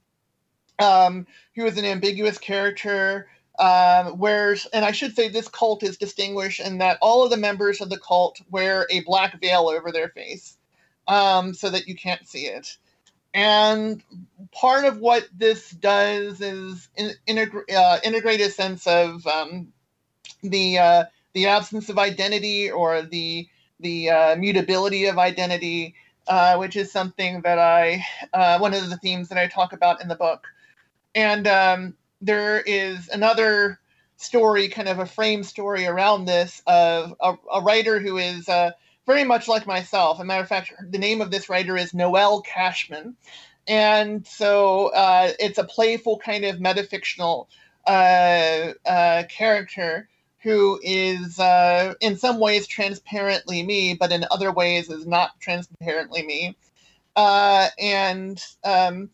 um, 0.79 1.27
who 1.55 1.65
is 1.65 1.77
an 1.77 1.85
ambiguous 1.85 2.37
character. 2.39 3.29
Um, 3.59 4.19
wears 4.19 4.67
and 4.73 4.85
I 4.85 4.91
should 4.91 5.15
say 5.15 5.29
this 5.29 5.49
cult 5.49 5.83
is 5.83 5.97
distinguished 5.97 6.61
in 6.61 6.79
that 6.79 6.97
all 7.01 7.23
of 7.23 7.31
the 7.31 7.37
members 7.37 7.81
of 7.81 7.89
the 7.89 7.99
cult 7.99 8.41
wear 8.51 8.87
a 8.89 9.01
black 9.01 9.39
veil 9.41 9.69
over 9.69 9.91
their 9.91 10.09
face, 10.09 10.57
um, 11.07 11.53
so 11.53 11.69
that 11.69 11.87
you 11.87 11.95
can't 11.95 12.27
see 12.27 12.47
it. 12.47 12.69
and 13.33 14.03
part 14.53 14.85
of 14.85 14.99
what 14.99 15.27
this 15.37 15.71
does 15.71 16.41
is 16.41 16.89
in, 16.97 17.13
integ- 17.29 17.73
uh, 17.73 17.99
integrate 18.03 18.41
a 18.41 18.51
sense 18.51 18.87
of 18.87 19.25
um, 19.27 19.73
the 20.41 20.77
uh, 20.77 21.03
the 21.33 21.47
absence 21.47 21.89
of 21.89 21.97
identity 21.97 22.69
or 22.69 23.01
the 23.01 23.47
the 23.79 24.09
uh, 24.09 24.35
mutability 24.35 25.05
of 25.05 25.17
identity, 25.17 25.95
uh, 26.27 26.57
which 26.57 26.75
is 26.75 26.91
something 26.91 27.41
that 27.41 27.59
I 27.59 28.03
uh, 28.33 28.59
one 28.59 28.73
of 28.73 28.89
the 28.89 28.97
themes 28.97 29.29
that 29.29 29.37
I 29.37 29.47
talk 29.47 29.73
about 29.73 30.01
in 30.01 30.07
the 30.07 30.15
book. 30.15 30.47
And 31.15 31.47
um, 31.47 31.95
there 32.21 32.61
is 32.61 33.09
another 33.09 33.79
story, 34.17 34.67
kind 34.67 34.89
of 34.89 34.99
a 34.99 35.05
frame 35.05 35.43
story 35.43 35.85
around 35.85 36.25
this 36.25 36.61
of 36.67 37.15
a, 37.21 37.35
a 37.53 37.61
writer 37.61 37.99
who 37.99 38.17
is 38.17 38.49
uh, 38.49 38.71
very 39.05 39.23
much 39.23 39.47
like 39.47 39.65
myself. 39.65 40.17
As 40.17 40.21
a 40.21 40.25
matter 40.25 40.43
of 40.43 40.49
fact, 40.49 40.73
the 40.91 40.97
name 40.97 41.21
of 41.21 41.31
this 41.31 41.49
writer 41.49 41.77
is 41.77 41.93
Noelle 41.93 42.41
Cashman. 42.41 43.15
And 43.67 44.25
so 44.27 44.87
uh, 44.87 45.31
it's 45.39 45.57
a 45.57 45.63
playful 45.63 46.19
kind 46.19 46.43
of 46.43 46.57
metafictional 46.57 47.47
uh, 47.87 48.73
uh, 48.85 49.23
character 49.29 50.08
who 50.41 50.79
is 50.83 51.39
uh, 51.39 51.93
in 51.99 52.17
some 52.17 52.39
ways 52.39 52.65
transparently 52.65 53.63
me, 53.63 53.93
but 53.93 54.11
in 54.11 54.25
other 54.31 54.51
ways 54.51 54.89
is 54.89 55.05
not 55.05 55.39
transparently 55.39 56.23
me. 56.25 56.55
Uh, 57.15 57.67
and 57.77 58.41
um, 58.63 59.09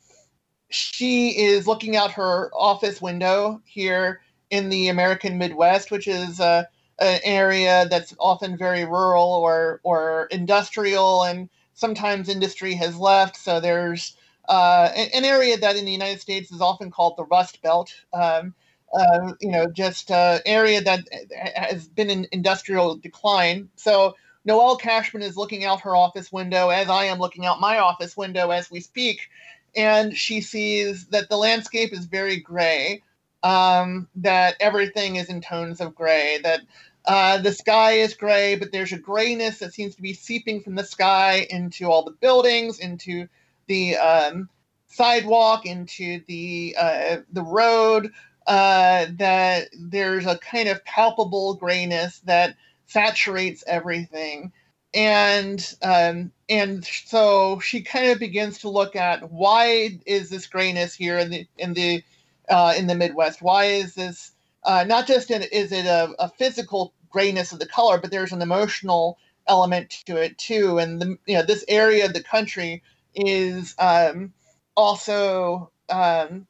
she 0.70 1.30
is 1.30 1.68
looking 1.68 1.96
out 1.96 2.12
her 2.12 2.52
office 2.54 3.02
window 3.02 3.62
here 3.66 4.22
in 4.52 4.70
the 4.70 4.90
American 4.90 5.38
Midwest, 5.38 5.90
which 5.90 6.08
is 6.08 6.40
uh, 6.40 6.64
an 7.00 7.20
area 7.24 7.88
that's 7.90 8.16
often 8.20 8.58
very 8.58 8.86
rural 8.86 9.28
or 9.28 9.80
or 9.84 10.28
industrial, 10.32 11.24
and 11.24 11.50
sometimes 11.74 12.30
industry 12.30 12.74
has 12.76 12.98
left. 12.98 13.36
So 13.36 13.60
there's 13.60 14.16
uh, 14.48 14.92
an 14.96 15.26
area 15.26 15.58
that 15.58 15.76
in 15.76 15.86
the 15.86 15.92
United 15.92 16.22
States 16.22 16.52
is 16.52 16.62
often 16.62 16.92
called 16.92 17.18
the 17.18 17.26
Rust 17.26 17.62
Belt. 17.64 17.92
Um, 18.14 18.54
uh, 18.98 19.34
you 19.42 19.52
know, 19.52 19.68
just 19.68 20.12
uh, 20.12 20.40
area 20.46 20.82
that 20.82 21.08
has 21.56 21.88
been 21.88 22.10
in 22.10 22.28
industrial 22.32 22.96
decline. 22.96 23.70
So 23.76 24.16
Noelle 24.46 24.78
Cashman 24.78 25.24
is 25.24 25.38
looking 25.38 25.66
out 25.66 25.82
her 25.82 25.96
office 25.96 26.32
window 26.32 26.70
as 26.70 26.90
I 26.90 27.06
am 27.06 27.20
looking 27.20 27.46
out 27.46 27.60
my 27.60 27.80
office 27.80 28.16
window 28.16 28.52
as 28.52 28.72
we 28.72 28.80
speak, 28.80 29.30
and 29.76 30.16
she 30.16 30.42
sees 30.42 31.08
that 31.08 31.30
the 31.30 31.38
landscape 31.38 31.94
is 31.94 32.06
very 32.06 32.40
gray 32.40 33.02
um, 33.46 34.08
that 34.16 34.56
everything 34.60 35.18
is 35.18 35.30
in 35.30 35.40
tones 35.40 35.80
of 35.80 35.94
gray, 35.94 36.40
that 36.44 36.62
uh, 37.06 37.38
the 37.38 37.54
sky 37.54 37.92
is 37.92 38.16
gray, 38.16 38.56
but 38.56 38.72
there's 38.72 38.92
a 38.92 38.98
grayness 38.98 39.60
that 39.60 39.74
seems 39.74 39.96
to 39.96 40.02
be 40.02 40.14
seeping 40.14 40.62
from 40.62 40.74
the 40.74 40.84
sky 40.84 41.46
into 41.52 41.86
all 41.86 42.04
the 42.04 42.12
buildings, 42.12 42.80
into 42.80 43.28
the 43.68 43.96
um, 43.98 44.50
sidewalk, 44.88 45.68
into 45.68 46.22
the 46.28 46.76
uh, 46.80 47.18
the 47.32 47.44
road. 47.44 48.12
Uh, 48.48 49.08
that 49.18 49.70
there's 49.80 50.28
a 50.28 50.38
kind 50.38 50.70
of 50.70 50.84
palpable 50.86 51.56
grayness 51.56 52.20
that 52.26 52.56
saturates 52.86 53.64
everything, 53.66 54.52
and 54.94 55.76
um, 55.82 56.32
and 56.48 56.86
so 56.86 57.60
she 57.60 57.82
kind 57.82 58.12
of 58.12 58.20
begins 58.20 58.60
to 58.60 58.70
look 58.70 58.96
at 58.96 59.32
why 59.32 60.00
is 60.06 60.30
this 60.30 60.46
grayness 60.46 60.94
here 60.94 61.18
in 61.18 61.32
the 61.32 61.48
in 61.58 61.74
the 61.74 62.04
uh, 62.50 62.74
in 62.78 62.88
the 62.88 62.96
Midwest? 62.96 63.42
Why 63.42 63.66
is 63.66 63.96
this 63.96 64.32
uh, 64.64 64.84
not 64.84 65.08
just 65.08 65.32
is 65.32 65.72
it 65.72 65.86
a, 65.86 66.14
a, 66.20 66.30
physical 66.30 66.94
grayness 67.10 67.52
of 67.52 67.60
the 67.60 67.68
color, 67.68 68.00
but 68.00 68.12
there's 68.12 68.32
an 68.32 68.42
emotional 68.42 69.18
element 69.48 69.90
to 70.06 70.18
it 70.18 70.38
too. 70.38 70.80
And 70.80 71.02
the, 71.02 71.18
you 71.26 71.36
know 71.36 71.44
this 71.44 71.64
area 71.68 72.06
of 72.06 72.14
the 72.14 72.24
country 72.24 72.82
is 73.14 73.76
um, 73.80 74.34
also 74.76 75.72
um, 75.90 76.48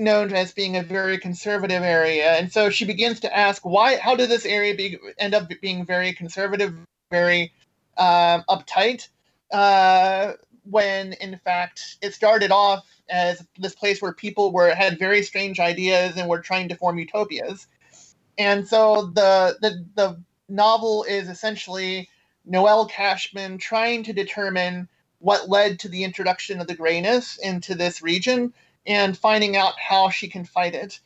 known 0.00 0.32
as 0.32 0.52
being 0.52 0.76
a 0.76 0.82
very 0.82 1.18
conservative 1.18 1.82
area, 1.82 2.32
and 2.32 2.52
so 2.52 2.70
she 2.70 2.84
begins 2.84 3.20
to 3.20 3.36
ask 3.36 3.62
why. 3.62 3.96
How 3.96 4.16
did 4.16 4.30
this 4.30 4.46
area 4.46 4.74
be, 4.74 4.98
end 5.18 5.34
up 5.34 5.48
being 5.60 5.84
very 5.84 6.12
conservative, 6.12 6.74
very 7.10 7.52
um, 7.96 8.44
uptight? 8.48 9.08
Uh, 9.52 10.34
when 10.64 11.14
in 11.14 11.38
fact 11.38 11.96
it 12.02 12.14
started 12.14 12.50
off 12.50 12.86
as 13.08 13.44
this 13.58 13.74
place 13.74 14.00
where 14.00 14.12
people 14.12 14.52
were 14.52 14.74
had 14.74 14.98
very 14.98 15.22
strange 15.22 15.58
ideas 15.58 16.16
and 16.16 16.28
were 16.28 16.40
trying 16.40 16.68
to 16.68 16.76
form 16.76 16.98
utopias. 16.98 17.66
And 18.38 18.66
so 18.66 19.10
the 19.14 19.56
the, 19.60 19.84
the 19.94 20.22
novel 20.48 21.04
is 21.04 21.28
essentially 21.28 22.08
Noelle 22.44 22.86
Cashman 22.86 23.58
trying 23.58 24.02
to 24.04 24.12
determine 24.12 24.88
what 25.18 25.48
led 25.48 25.78
to 25.80 25.88
the 25.88 26.04
introduction 26.04 26.60
of 26.60 26.66
the 26.66 26.74
grayness 26.74 27.36
into 27.38 27.74
this 27.74 28.02
region 28.02 28.54
and 28.86 29.16
finding 29.16 29.56
out 29.56 29.78
how 29.78 30.10
she 30.10 30.28
can 30.28 30.44
fight 30.44 30.74
it. 30.74 31.00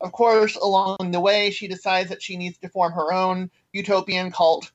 Of 0.00 0.12
course, 0.12 0.56
along 0.56 1.10
the 1.10 1.20
way, 1.20 1.50
she 1.50 1.66
decides 1.68 2.08
that 2.10 2.22
she 2.22 2.36
needs 2.36 2.58
to 2.58 2.68
form 2.68 2.92
her 2.92 3.12
own 3.12 3.50
utopian 3.72 4.30
cult, 4.30 4.70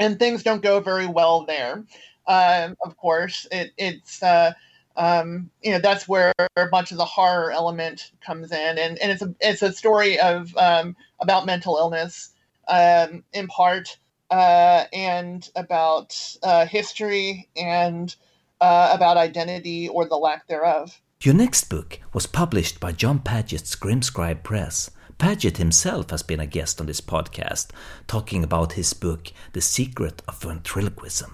and 0.00 0.18
things 0.18 0.42
don't 0.42 0.62
go 0.62 0.80
very 0.80 1.06
well 1.06 1.44
there. 1.44 1.84
Um, 2.26 2.76
of 2.84 2.96
course, 2.96 3.46
it, 3.52 3.72
it's 3.76 4.22
uh, 4.22 4.52
um, 4.96 5.50
you 5.62 5.72
know 5.72 5.78
that's 5.78 6.08
where 6.08 6.32
much 6.72 6.92
of 6.92 6.98
the 6.98 7.04
horror 7.04 7.50
element 7.50 8.12
comes 8.24 8.52
in, 8.52 8.78
and, 8.78 8.98
and 8.98 9.12
it's 9.12 9.22
a 9.22 9.34
it's 9.40 9.62
a 9.62 9.72
story 9.72 10.18
of 10.18 10.56
um, 10.56 10.96
about 11.20 11.46
mental 11.46 11.76
illness 11.76 12.30
um, 12.68 13.22
in 13.34 13.46
part, 13.48 13.98
uh, 14.30 14.84
and 14.92 15.50
about 15.56 16.16
uh, 16.42 16.64
history 16.66 17.48
and 17.56 18.16
uh, 18.60 18.90
about 18.92 19.18
identity 19.18 19.88
or 19.88 20.08
the 20.08 20.16
lack 20.16 20.46
thereof. 20.46 21.00
Your 21.24 21.34
next 21.34 21.70
book 21.70 22.00
was 22.12 22.26
published 22.26 22.80
by 22.80 22.92
Jon 22.92 23.18
Padgett's 23.18 23.74
Grimscribe 23.76 24.42
Press. 24.42 24.90
Padgett 25.18 25.56
himself 25.56 26.10
has 26.10 26.22
been 26.22 26.38
a 26.38 26.44
guest 26.44 26.82
on 26.82 26.86
this 26.86 27.00
podcast, 27.00 27.68
talking 28.06 28.44
about 28.44 28.74
his 28.74 28.92
book, 28.92 29.32
The 29.54 29.62
Secret 29.62 30.20
of 30.28 30.38
Ventriloquism. 30.42 31.30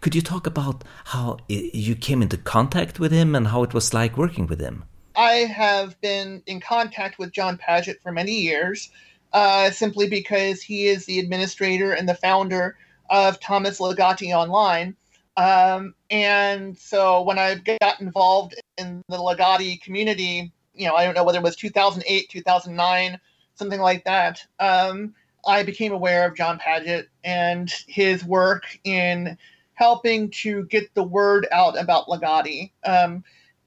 Could 0.00 0.14
you 0.14 0.22
talk 0.22 0.46
about 0.46 0.84
how 1.06 1.38
you 1.48 1.96
came 1.96 2.22
into 2.22 2.36
contact 2.36 3.00
with 3.00 3.10
him 3.10 3.34
and 3.34 3.48
how 3.48 3.64
it 3.64 3.74
was 3.74 3.92
like 3.92 4.16
working 4.16 4.46
with 4.46 4.60
him? 4.60 4.84
I 5.16 5.50
have 5.52 6.00
been 6.00 6.40
in 6.46 6.60
contact 6.60 7.18
with 7.18 7.32
Jon 7.32 7.58
Padgett 7.58 8.00
for 8.02 8.12
many 8.12 8.42
years, 8.42 8.92
uh, 9.32 9.72
simply 9.72 10.08
because 10.08 10.62
he 10.62 10.86
is 10.86 11.04
the 11.04 11.18
administrator 11.18 11.90
and 11.92 12.08
the 12.08 12.14
founder 12.14 12.76
of 13.10 13.40
Thomas 13.40 13.80
Ligotti 13.80 14.32
Online. 14.32 14.94
Um, 15.36 15.94
and 16.10 16.76
so 16.76 17.22
when 17.22 17.38
I 17.38 17.56
got 17.80 18.00
involved 18.00 18.54
in 18.78 19.02
the 19.08 19.18
Ligotti 19.18 19.80
community, 19.82 20.52
you 20.74 20.86
know, 20.86 20.94
I 20.94 21.04
don't 21.04 21.14
know 21.14 21.24
whether 21.24 21.38
it 21.38 21.44
was 21.44 21.56
2008, 21.56 22.28
2009, 22.28 23.20
something 23.54 23.80
like 23.80 24.04
that. 24.04 24.42
Um, 24.58 25.14
I 25.46 25.62
became 25.62 25.92
aware 25.92 26.26
of 26.26 26.36
Jon 26.36 26.58
Padgett 26.58 27.06
and 27.22 27.70
his 27.86 28.24
work 28.24 28.64
in 28.84 29.38
helping 29.74 30.30
to 30.30 30.64
get 30.64 30.92
the 30.94 31.02
word 31.02 31.46
out 31.52 31.78
about 31.78 32.06
Ligotti. 32.06 32.72
Um, 32.84 33.22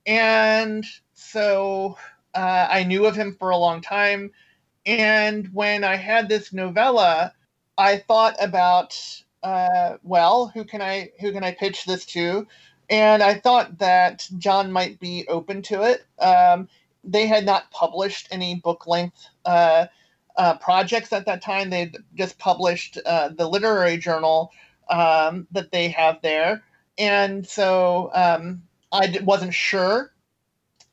and 0.05 0.83
so 1.13 1.97
uh, 2.33 2.67
I 2.69 2.83
knew 2.83 3.05
of 3.05 3.15
him 3.15 3.35
for 3.37 3.51
a 3.51 3.57
long 3.57 3.81
time. 3.81 4.31
And 4.85 5.47
when 5.53 5.83
I 5.83 5.95
had 5.95 6.27
this 6.27 6.51
novella, 6.51 7.33
I 7.77 7.97
thought 7.97 8.35
about, 8.39 8.99
uh, 9.43 9.97
well, 10.03 10.47
who 10.47 10.63
can 10.63 10.81
I 10.81 11.11
who 11.19 11.31
can 11.31 11.43
I 11.43 11.51
pitch 11.51 11.85
this 11.85 12.05
to? 12.07 12.47
And 12.89 13.21
I 13.21 13.35
thought 13.35 13.77
that 13.79 14.27
John 14.37 14.71
might 14.71 14.99
be 14.99 15.25
open 15.27 15.61
to 15.63 15.83
it. 15.83 16.05
Um, 16.19 16.67
they 17.03 17.27
had 17.27 17.45
not 17.45 17.71
published 17.71 18.27
any 18.31 18.55
book 18.55 18.87
length 18.87 19.27
uh, 19.45 19.85
uh, 20.35 20.57
projects 20.57 21.13
at 21.13 21.25
that 21.27 21.41
time. 21.41 21.69
They'd 21.69 21.97
just 22.15 22.37
published 22.39 22.97
uh, 23.05 23.29
the 23.29 23.47
literary 23.47 23.97
journal 23.97 24.51
um, 24.89 25.47
that 25.51 25.71
they 25.71 25.89
have 25.89 26.21
there. 26.21 26.63
And 26.97 27.47
so 27.47 28.09
um, 28.13 28.63
I 28.91 29.07
d- 29.07 29.19
wasn't 29.19 29.53
sure 29.53 30.11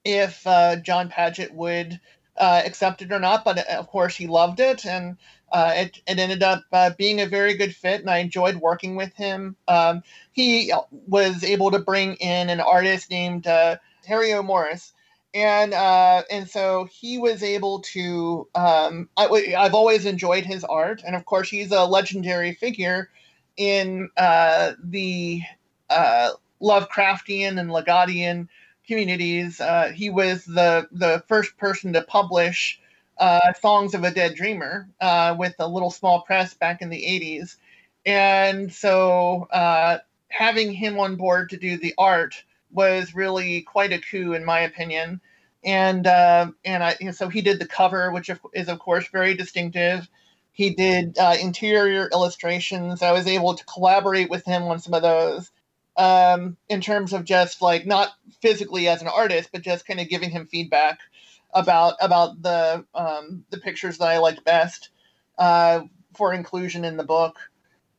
if 0.05 0.47
uh, 0.47 0.77
Jon 0.77 1.09
Padgett 1.09 1.53
would 1.53 1.99
uh, 2.37 2.63
accept 2.65 3.03
it 3.03 3.13
or 3.13 3.19
not, 3.19 3.45
but 3.45 3.59
of 3.59 3.89
course 3.89 4.15
he 4.17 4.27
loved 4.27 4.61
it, 4.61 4.85
and 4.85 5.17
uh, 5.53 5.73
it, 5.77 6.03
it, 6.07 6.19
ended 6.19 6.43
up 6.43 6.65
uh, 6.73 6.91
being 6.99 7.21
a 7.21 7.27
very 7.27 7.55
good 7.55 7.75
fit, 7.75 8.01
and 8.01 8.11
I 8.11 8.19
enjoyed 8.19 8.57
working 8.57 8.97
with 8.97 9.15
him. 9.15 9.57
Um, 9.69 10.03
he 10.33 10.73
was 11.07 11.45
able 11.45 11.71
to 11.71 11.79
bring 11.79 12.15
in 12.15 12.51
an 12.51 12.61
artist 12.61 13.11
named 13.11 13.47
uh, 13.47 13.77
Harry 14.07 14.33
O. 14.33 14.43
Morris, 14.43 14.93
and 15.35 15.73
and 15.75 16.49
so 16.49 16.89
he 16.91 17.19
was 17.19 17.43
able 17.43 17.81
to. 17.81 18.49
Um, 18.55 19.09
I, 19.17 19.55
I've 19.57 19.75
always 19.75 20.05
enjoyed 20.05 20.45
his 20.45 20.65
art, 20.65 21.03
and 21.07 21.15
of 21.15 21.25
course 21.25 21.49
he's 21.49 21.71
a 21.71 21.85
legendary 21.85 22.53
figure 22.53 23.09
in 23.57 24.11
uh, 24.17 24.73
the 24.83 25.43
uh, 25.91 26.31
Lovecraftian 26.61 27.59
and 27.59 27.71
Ligottian 27.71 28.49
communities. 28.87 29.61
Uh, 29.61 29.93
he 29.95 30.11
was 30.11 30.45
the 30.45 30.89
the 30.93 31.23
first 31.29 31.57
person 31.57 31.93
to 31.95 32.03
publish 32.03 32.81
uh, 33.19 33.53
Songs 33.55 33.95
of 33.95 34.05
a 34.05 34.11
Dead 34.11 34.35
Dreamer 34.35 34.89
uh, 35.01 35.35
with 35.39 35.55
a 35.59 35.69
little 35.69 35.91
small 35.91 36.23
press 36.23 36.55
back 36.55 36.83
in 36.83 36.91
the 36.91 37.03
80s. 37.03 37.57
And 38.05 38.73
so 38.73 39.49
uh, 39.51 39.99
having 40.29 40.73
him 40.73 40.99
on 40.99 41.17
board 41.17 41.51
to 41.51 41.57
do 41.57 41.77
the 41.77 41.95
art 41.99 42.35
was 42.71 43.15
really 43.15 43.63
quite 43.63 43.93
a 43.93 44.01
coup, 44.01 44.35
in 44.35 44.45
my 44.45 44.61
opinion. 44.61 45.21
And 45.65 46.07
uh, 46.07 46.53
and 46.65 46.85
I, 46.85 46.95
so 47.11 47.29
he 47.29 47.41
did 47.41 47.59
the 47.59 47.67
cover, 47.67 48.13
which 48.13 48.31
is 48.55 48.69
of 48.69 48.79
course 48.79 49.09
very 49.11 49.35
distinctive. 49.35 50.09
He 50.53 50.71
did 50.71 51.19
uh, 51.19 51.37
interior 51.41 52.09
illustrations. 52.13 53.03
I 53.03 53.13
was 53.13 53.27
able 53.27 53.55
to 53.55 53.65
collaborate 53.65 54.31
with 54.31 54.45
him 54.45 54.63
on 54.65 54.79
some 54.79 54.95
of 54.95 55.03
those 55.03 55.51
um, 55.97 56.57
in 56.69 56.81
terms 56.81 57.13
of 57.13 57.25
just 57.25 57.61
like 57.61 57.87
not 57.87 58.11
physically 58.41 58.89
as 58.89 59.03
an 59.03 59.09
artist, 59.09 59.51
but 59.53 59.63
just 59.63 59.87
kind 59.87 60.01
of 60.01 60.09
giving 60.09 60.31
him 60.31 60.47
feedback 60.47 61.01
about 61.53 61.95
about 62.01 62.43
the 62.43 62.85
um, 62.95 63.45
the 63.51 63.59
pictures 63.59 63.99
that 63.99 64.09
I 64.09 64.19
liked 64.19 64.45
best 64.45 64.91
uh, 65.39 65.83
for 66.15 66.33
inclusion 66.33 66.85
in 66.85 66.97
the 66.97 67.05
book. 67.05 67.39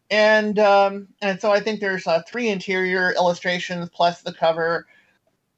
And 0.10 0.58
um, 0.60 1.10
and 1.22 1.42
so 1.42 1.52
I 1.52 1.60
think 1.60 1.80
there's 1.80 2.08
uh, 2.08 2.22
three 2.28 2.50
interior 2.50 3.14
illustrations 3.14 3.90
plus 3.90 4.22
the 4.22 4.34
cover. 4.34 4.88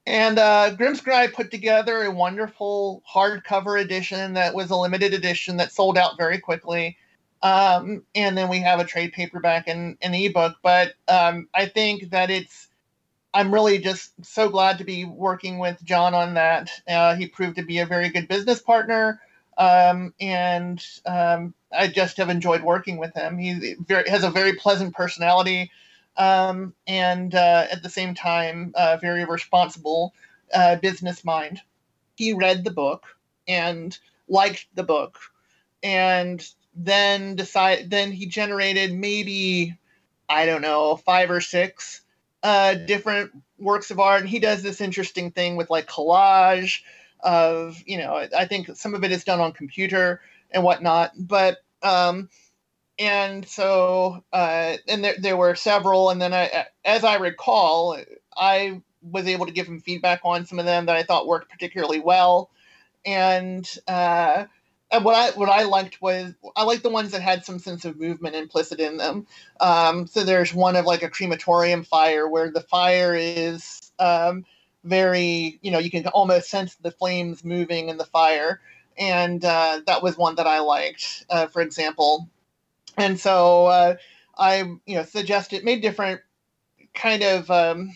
And 0.07 0.39
uh, 0.39 0.75
Grimscribe 0.75 1.33
put 1.33 1.51
together 1.51 2.01
a 2.01 2.09
wonderful 2.11 3.03
hardcover 3.07 3.79
edition 3.79 4.33
that 4.33 4.55
was 4.55 4.71
a 4.71 4.75
limited 4.75 5.13
edition 5.13 5.57
that 5.57 5.71
sold 5.71 5.99
out 5.99 6.17
very 6.17 6.39
quickly. 6.39 6.97
Um, 7.43 8.03
and 8.15 8.35
then 8.35 8.49
we 8.49 8.59
have 8.61 8.79
a 8.79 8.85
trade 8.85 9.13
paperback 9.13 9.67
and 9.67 9.97
an 10.01 10.15
ebook. 10.15 10.55
But 10.63 10.93
um, 11.07 11.47
I 11.53 11.67
think 11.67 12.09
that 12.09 12.31
it's, 12.31 12.68
I'm 13.33 13.53
really 13.53 13.77
just 13.77 14.11
so 14.25 14.49
glad 14.49 14.79
to 14.79 14.83
be 14.83 15.05
working 15.05 15.59
with 15.59 15.83
John 15.83 16.13
on 16.13 16.33
that. 16.33 16.71
Uh, 16.87 17.15
he 17.15 17.27
proved 17.27 17.57
to 17.57 17.63
be 17.63 17.79
a 17.79 17.85
very 17.85 18.09
good 18.09 18.27
business 18.27 18.61
partner. 18.61 19.21
Um, 19.57 20.13
and 20.19 20.83
um, 21.05 21.53
I 21.71 21.87
just 21.87 22.17
have 22.17 22.29
enjoyed 22.29 22.63
working 22.63 22.97
with 22.97 23.13
him. 23.13 23.37
He 23.37 23.75
very, 23.85 24.09
has 24.09 24.23
a 24.23 24.31
very 24.31 24.53
pleasant 24.53 24.95
personality, 24.95 25.69
um, 26.17 26.73
and 26.87 27.35
uh, 27.35 27.67
at 27.69 27.83
the 27.83 27.89
same 27.89 28.15
time, 28.15 28.71
uh, 28.75 28.97
very 29.01 29.25
responsible 29.25 30.13
uh, 30.53 30.77
business 30.77 31.25
mind. 31.25 31.59
He 32.15 32.33
read 32.33 32.63
the 32.63 32.71
book 32.71 33.03
and 33.47 33.97
liked 34.29 34.67
the 34.75 34.83
book, 34.83 35.19
and 35.83 36.45
then 36.73 37.35
decide 37.35 37.89
then 37.89 38.13
he 38.13 38.27
generated 38.27 38.93
maybe 38.93 39.77
I 40.29 40.45
don't 40.45 40.61
know 40.61 40.95
five 40.95 41.29
or 41.29 41.41
six 41.41 42.01
uh, 42.43 42.75
different 42.75 43.31
works 43.57 43.91
of 43.91 43.99
art, 43.99 44.21
and 44.21 44.29
he 44.29 44.39
does 44.39 44.63
this 44.63 44.81
interesting 44.81 45.31
thing 45.31 45.55
with 45.55 45.69
like 45.69 45.87
collage 45.87 46.81
of 47.21 47.81
you 47.85 47.97
know 47.97 48.27
I 48.37 48.45
think 48.45 48.75
some 48.77 48.95
of 48.95 49.03
it 49.03 49.11
is 49.11 49.23
done 49.23 49.39
on 49.39 49.51
computer 49.51 50.21
and 50.51 50.63
whatnot, 50.63 51.11
but 51.17 51.57
um, 51.83 52.29
and 52.97 53.47
so 53.47 54.23
uh, 54.33 54.77
and 54.87 55.03
there 55.03 55.15
there 55.19 55.37
were 55.37 55.55
several, 55.55 56.09
and 56.09 56.21
then 56.21 56.33
I, 56.33 56.65
as 56.85 57.03
I 57.03 57.15
recall, 57.15 57.97
I 58.35 58.81
was 59.01 59.27
able 59.27 59.45
to 59.45 59.53
give 59.53 59.67
him 59.67 59.79
feedback 59.79 60.21
on 60.23 60.45
some 60.45 60.59
of 60.59 60.65
them 60.65 60.85
that 60.85 60.95
I 60.95 61.03
thought 61.03 61.27
worked 61.27 61.51
particularly 61.51 61.99
well, 61.99 62.49
and 63.05 63.69
uh, 63.87 64.45
and 64.91 65.05
what 65.05 65.15
I 65.15 65.37
what 65.37 65.49
I 65.49 65.63
liked 65.63 66.01
was 66.01 66.33
I 66.55 66.63
liked 66.63 66.83
the 66.83 66.89
ones 66.89 67.11
that 67.11 67.21
had 67.21 67.45
some 67.45 67.59
sense 67.59 67.85
of 67.85 67.99
movement 67.99 68.35
implicit 68.35 68.79
in 68.79 68.97
them. 68.97 69.27
Um, 69.59 70.07
so 70.07 70.23
there's 70.23 70.53
one 70.53 70.75
of 70.75 70.85
like 70.85 71.03
a 71.03 71.09
crematorium 71.09 71.83
fire 71.83 72.27
where 72.27 72.51
the 72.51 72.61
fire 72.61 73.15
is 73.15 73.91
um, 73.99 74.45
very 74.83 75.59
you 75.61 75.71
know 75.71 75.79
you 75.79 75.91
can 75.91 76.07
almost 76.07 76.49
sense 76.49 76.75
the 76.75 76.91
flames 76.91 77.43
moving 77.43 77.89
in 77.89 77.97
the 77.97 78.05
fire, 78.05 78.61
and 78.97 79.45
uh, 79.45 79.81
that 79.85 80.01
was 80.01 80.17
one 80.17 80.35
that 80.35 80.47
I 80.47 80.59
liked, 80.59 81.25
uh, 81.29 81.47
for 81.47 81.61
example. 81.61 82.27
And 82.97 83.19
so 83.19 83.67
uh, 83.67 83.95
I 84.37 84.57
you 84.85 84.95
know 84.95 85.03
suggested 85.03 85.63
made 85.63 85.81
different 85.81 86.21
kind 86.95 87.21
of 87.23 87.51
um, 87.51 87.95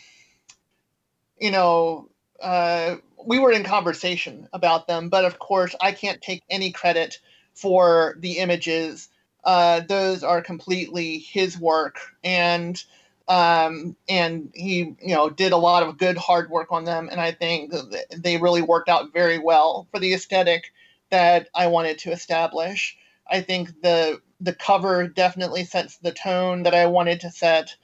you 1.39 1.49
know 1.49 2.10
uh, 2.39 2.97
we 3.25 3.39
were 3.39 3.51
in 3.51 3.63
conversation 3.63 4.47
about 4.53 4.88
them, 4.88 5.09
but 5.09 5.25
of 5.25 5.39
course, 5.39 5.75
I 5.81 5.91
can't 5.91 6.21
take 6.21 6.43
any 6.49 6.71
credit 6.71 7.19
for 7.53 8.15
the 8.19 8.39
images. 8.39 9.09
Uh, 9.43 9.81
those 9.81 10.23
are 10.23 10.41
completely 10.41 11.19
his 11.19 11.59
work, 11.59 11.99
and 12.23 12.81
um, 13.27 13.95
and 14.09 14.51
he, 14.53 14.95
you 15.01 15.15
know, 15.15 15.29
did 15.29 15.53
a 15.53 15.57
lot 15.57 15.83
of 15.83 15.97
good 15.97 16.17
hard 16.17 16.49
work 16.49 16.71
on 16.71 16.83
them, 16.83 17.09
and 17.12 17.21
I 17.21 17.31
think 17.31 17.73
they 18.17 18.38
really 18.38 18.62
worked 18.62 18.89
out 18.89 19.13
very 19.13 19.39
well 19.39 19.88
for 19.91 19.99
the 19.99 20.13
aesthetic 20.13 20.73
that 21.09 21.47
I 21.55 21.67
wanted 21.67 21.99
to 21.99 22.12
establish. 22.12 22.97
I 23.29 23.41
think 23.41 23.81
the 23.81 24.21
the 24.41 24.53
cover 24.53 25.07
definitely 25.07 25.63
sets 25.63 25.97
the 25.97 26.12
tone 26.12 26.63
that 26.63 26.75
I 26.75 26.86
wanted 26.88 27.21
to 27.21 27.31
set, 27.31 27.75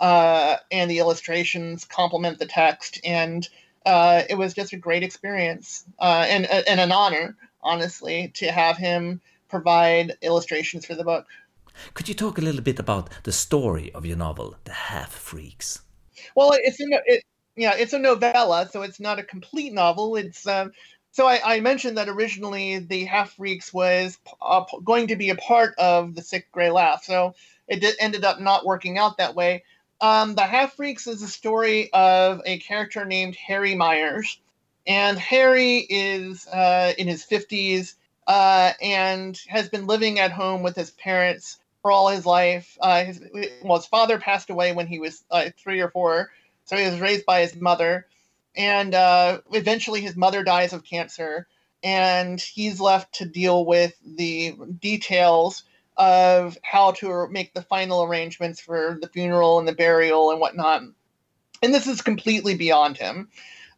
uh, 0.00 0.56
and 0.72 0.90
the 0.90 0.98
illustrations 0.98 1.84
complement 1.84 2.38
the 2.38 2.46
text 2.46 3.00
and 3.04 3.48
uh, 3.88 4.22
it 4.28 4.34
was 4.34 4.52
just 4.52 4.74
a 4.74 4.76
great 4.76 5.02
experience 5.02 5.84
uh, 5.98 6.26
and, 6.28 6.46
uh, 6.46 6.62
and 6.68 6.78
an 6.78 6.92
honor, 6.92 7.34
honestly, 7.62 8.30
to 8.34 8.52
have 8.52 8.76
him 8.76 9.18
provide 9.48 10.14
illustrations 10.20 10.84
for 10.84 10.94
the 10.94 11.04
book. 11.04 11.26
Could 11.94 12.06
you 12.06 12.14
talk 12.14 12.36
a 12.36 12.42
little 12.42 12.60
bit 12.60 12.78
about 12.78 13.08
the 13.22 13.32
story 13.32 13.90
of 13.92 14.04
your 14.04 14.18
novel, 14.18 14.56
The 14.64 14.72
Half 14.72 15.12
Freaks? 15.12 15.80
Well, 16.34 16.52
it's 16.52 16.78
a, 16.80 16.84
it, 17.06 17.24
yeah, 17.56 17.76
it's 17.76 17.94
a 17.94 17.98
novella, 17.98 18.68
so 18.70 18.82
it's 18.82 19.00
not 19.00 19.18
a 19.18 19.22
complete 19.22 19.72
novel. 19.72 20.16
It's 20.16 20.46
um, 20.46 20.72
so 21.12 21.26
I, 21.26 21.40
I, 21.42 21.60
mentioned 21.60 21.96
that 21.96 22.10
originally 22.10 22.80
the 22.80 23.06
Half 23.06 23.36
Freaks 23.36 23.72
was 23.72 24.18
uh, 24.42 24.64
going 24.84 25.06
to 25.06 25.16
be 25.16 25.30
a 25.30 25.36
part 25.36 25.74
of 25.78 26.14
the 26.14 26.22
Sick 26.22 26.52
Gray 26.52 26.70
Laugh, 26.70 27.04
so 27.04 27.34
it 27.68 27.80
did, 27.80 27.94
ended 28.00 28.24
up 28.24 28.38
not 28.38 28.66
working 28.66 28.98
out 28.98 29.16
that 29.16 29.34
way. 29.34 29.64
Um, 30.00 30.34
the 30.34 30.46
Half 30.46 30.74
Freaks 30.76 31.06
is 31.06 31.22
a 31.22 31.28
story 31.28 31.92
of 31.92 32.40
a 32.46 32.58
character 32.58 33.04
named 33.04 33.36
Harry 33.36 33.74
Myers. 33.74 34.38
And 34.86 35.18
Harry 35.18 35.78
is 35.78 36.46
uh, 36.46 36.94
in 36.96 37.08
his 37.08 37.24
50s 37.26 37.94
uh, 38.26 38.72
and 38.80 39.38
has 39.48 39.68
been 39.68 39.86
living 39.86 40.18
at 40.18 40.32
home 40.32 40.62
with 40.62 40.76
his 40.76 40.90
parents 40.92 41.58
for 41.82 41.90
all 41.90 42.08
his 42.08 42.24
life. 42.24 42.78
Uh, 42.80 43.04
his, 43.04 43.20
well, 43.62 43.78
his 43.78 43.86
father 43.86 44.18
passed 44.18 44.50
away 44.50 44.72
when 44.72 44.86
he 44.86 44.98
was 44.98 45.24
uh, 45.30 45.50
three 45.58 45.80
or 45.80 45.90
four, 45.90 46.30
so 46.64 46.76
he 46.76 46.84
was 46.84 47.00
raised 47.00 47.26
by 47.26 47.40
his 47.40 47.56
mother. 47.56 48.06
And 48.56 48.94
uh, 48.94 49.40
eventually, 49.52 50.00
his 50.00 50.16
mother 50.16 50.42
dies 50.42 50.72
of 50.72 50.84
cancer, 50.84 51.46
and 51.82 52.40
he's 52.40 52.80
left 52.80 53.14
to 53.16 53.24
deal 53.24 53.64
with 53.64 53.94
the 54.04 54.56
details 54.80 55.64
of 55.98 56.56
how 56.62 56.92
to 56.92 57.28
make 57.28 57.52
the 57.52 57.62
final 57.62 58.04
arrangements 58.04 58.60
for 58.60 58.98
the 59.02 59.08
funeral 59.08 59.58
and 59.58 59.66
the 59.66 59.74
burial 59.74 60.30
and 60.30 60.40
whatnot. 60.40 60.82
And 61.60 61.74
this 61.74 61.88
is 61.88 62.00
completely 62.02 62.54
beyond 62.54 62.96
him. 62.96 63.28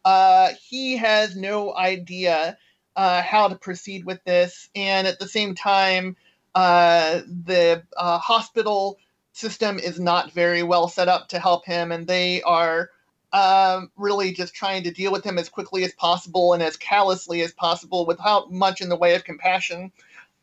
Uh, 0.05 0.51
he 0.69 0.99
has 0.99 1.35
no 1.35 1.75
idea 1.75 2.59
uh, 2.95 3.23
how 3.23 3.49
to 3.49 3.55
proceed 3.55 4.05
with 4.05 4.23
this. 4.25 4.69
And 4.75 5.07
at 5.07 5.19
the 5.19 5.29
same 5.29 5.55
time, 5.55 6.17
uh, 6.55 7.23
the 7.27 7.85
uh, 7.97 8.19
hospital 8.19 8.99
system 9.33 9.79
is 9.79 9.99
not 9.99 10.33
very 10.33 10.63
well 10.63 10.89
set 10.89 11.09
up 11.09 11.29
to 11.29 11.39
help 11.39 11.65
him. 11.65 11.91
And 11.93 12.07
they 12.07 12.43
are 12.43 12.91
um, 13.33 13.91
really 13.97 14.33
just 14.33 14.55
trying 14.55 14.83
to 14.83 14.91
deal 14.91 15.13
with 15.13 15.25
him 15.25 15.39
as 15.39 15.49
quickly 15.49 15.85
as 15.85 15.95
possible 15.95 16.53
and 16.53 16.63
as 16.63 16.77
callously 16.77 17.41
as 17.43 17.53
possible 17.53 18.05
without 18.05 18.53
much 18.53 18.81
in 18.81 18.89
the 18.89 18.97
way 18.97 19.15
of 19.15 19.25
compassion. 19.25 19.93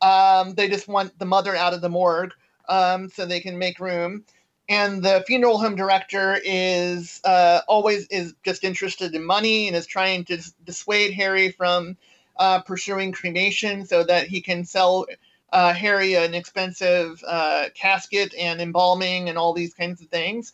Um, 0.00 0.54
they 0.54 0.68
just 0.68 0.88
want 0.88 1.18
the 1.18 1.26
mother 1.26 1.56
out 1.56 1.74
of 1.74 1.80
the 1.80 1.88
morgue 1.88 2.32
um, 2.68 3.08
so 3.08 3.26
they 3.26 3.40
can 3.40 3.58
make 3.58 3.80
room. 3.80 4.24
And 4.68 5.02
the 5.02 5.24
funeral 5.26 5.58
home 5.58 5.76
director 5.76 6.38
is 6.44 7.20
uh, 7.24 7.62
always 7.66 8.06
is 8.08 8.34
just 8.44 8.64
interested 8.64 9.14
in 9.14 9.24
money 9.24 9.66
and 9.66 9.74
is 9.74 9.86
trying 9.86 10.24
to 10.26 10.38
dissuade 10.64 11.14
Harry 11.14 11.50
from 11.50 11.96
uh, 12.38 12.60
pursuing 12.60 13.12
cremation 13.12 13.86
so 13.86 14.04
that 14.04 14.26
he 14.26 14.42
can 14.42 14.64
sell 14.64 15.06
uh, 15.52 15.72
Harry 15.72 16.14
an 16.14 16.34
expensive 16.34 17.22
uh, 17.26 17.66
casket 17.74 18.34
and 18.38 18.60
embalming 18.60 19.28
and 19.28 19.38
all 19.38 19.54
these 19.54 19.72
kinds 19.72 20.02
of 20.02 20.08
things. 20.08 20.52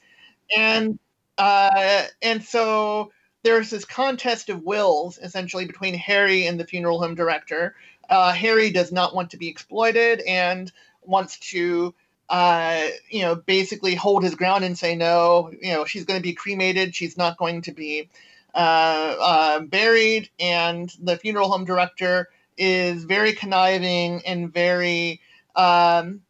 And 0.56 0.98
uh, 1.36 2.04
and 2.22 2.42
so 2.42 3.10
there's 3.42 3.70
this 3.70 3.84
contest 3.84 4.48
of 4.48 4.62
wills 4.62 5.18
essentially 5.18 5.66
between 5.66 5.94
Harry 5.94 6.46
and 6.46 6.58
the 6.58 6.66
funeral 6.66 7.00
home 7.00 7.16
director 7.16 7.74
uh, 8.10 8.32
Harry 8.32 8.70
does 8.70 8.92
not 8.92 9.14
want 9.14 9.30
to 9.30 9.36
be 9.36 9.48
exploited 9.48 10.20
and 10.22 10.72
wants 11.02 11.38
to, 11.50 11.94
uh, 12.28 12.86
you 13.08 13.22
know, 13.22 13.34
basically 13.34 13.94
hold 13.94 14.24
his 14.24 14.34
ground 14.34 14.64
and 14.64 14.76
say 14.78 14.94
no. 14.94 15.52
You 15.60 15.72
know, 15.72 15.84
she's 15.84 16.04
going 16.04 16.18
to 16.18 16.22
be 16.22 16.34
cremated. 16.34 16.94
She's 16.94 17.16
not 17.16 17.36
going 17.36 17.62
to 17.62 17.72
be 17.72 18.08
uh, 18.54 19.16
uh, 19.20 19.60
buried. 19.60 20.30
And 20.38 20.92
the 21.02 21.16
funeral 21.16 21.50
home 21.50 21.64
director 21.64 22.28
is 22.56 23.04
very 23.04 23.32
conniving 23.32 24.22
and 24.26 24.52
very 24.52 25.20
um, 25.56 26.20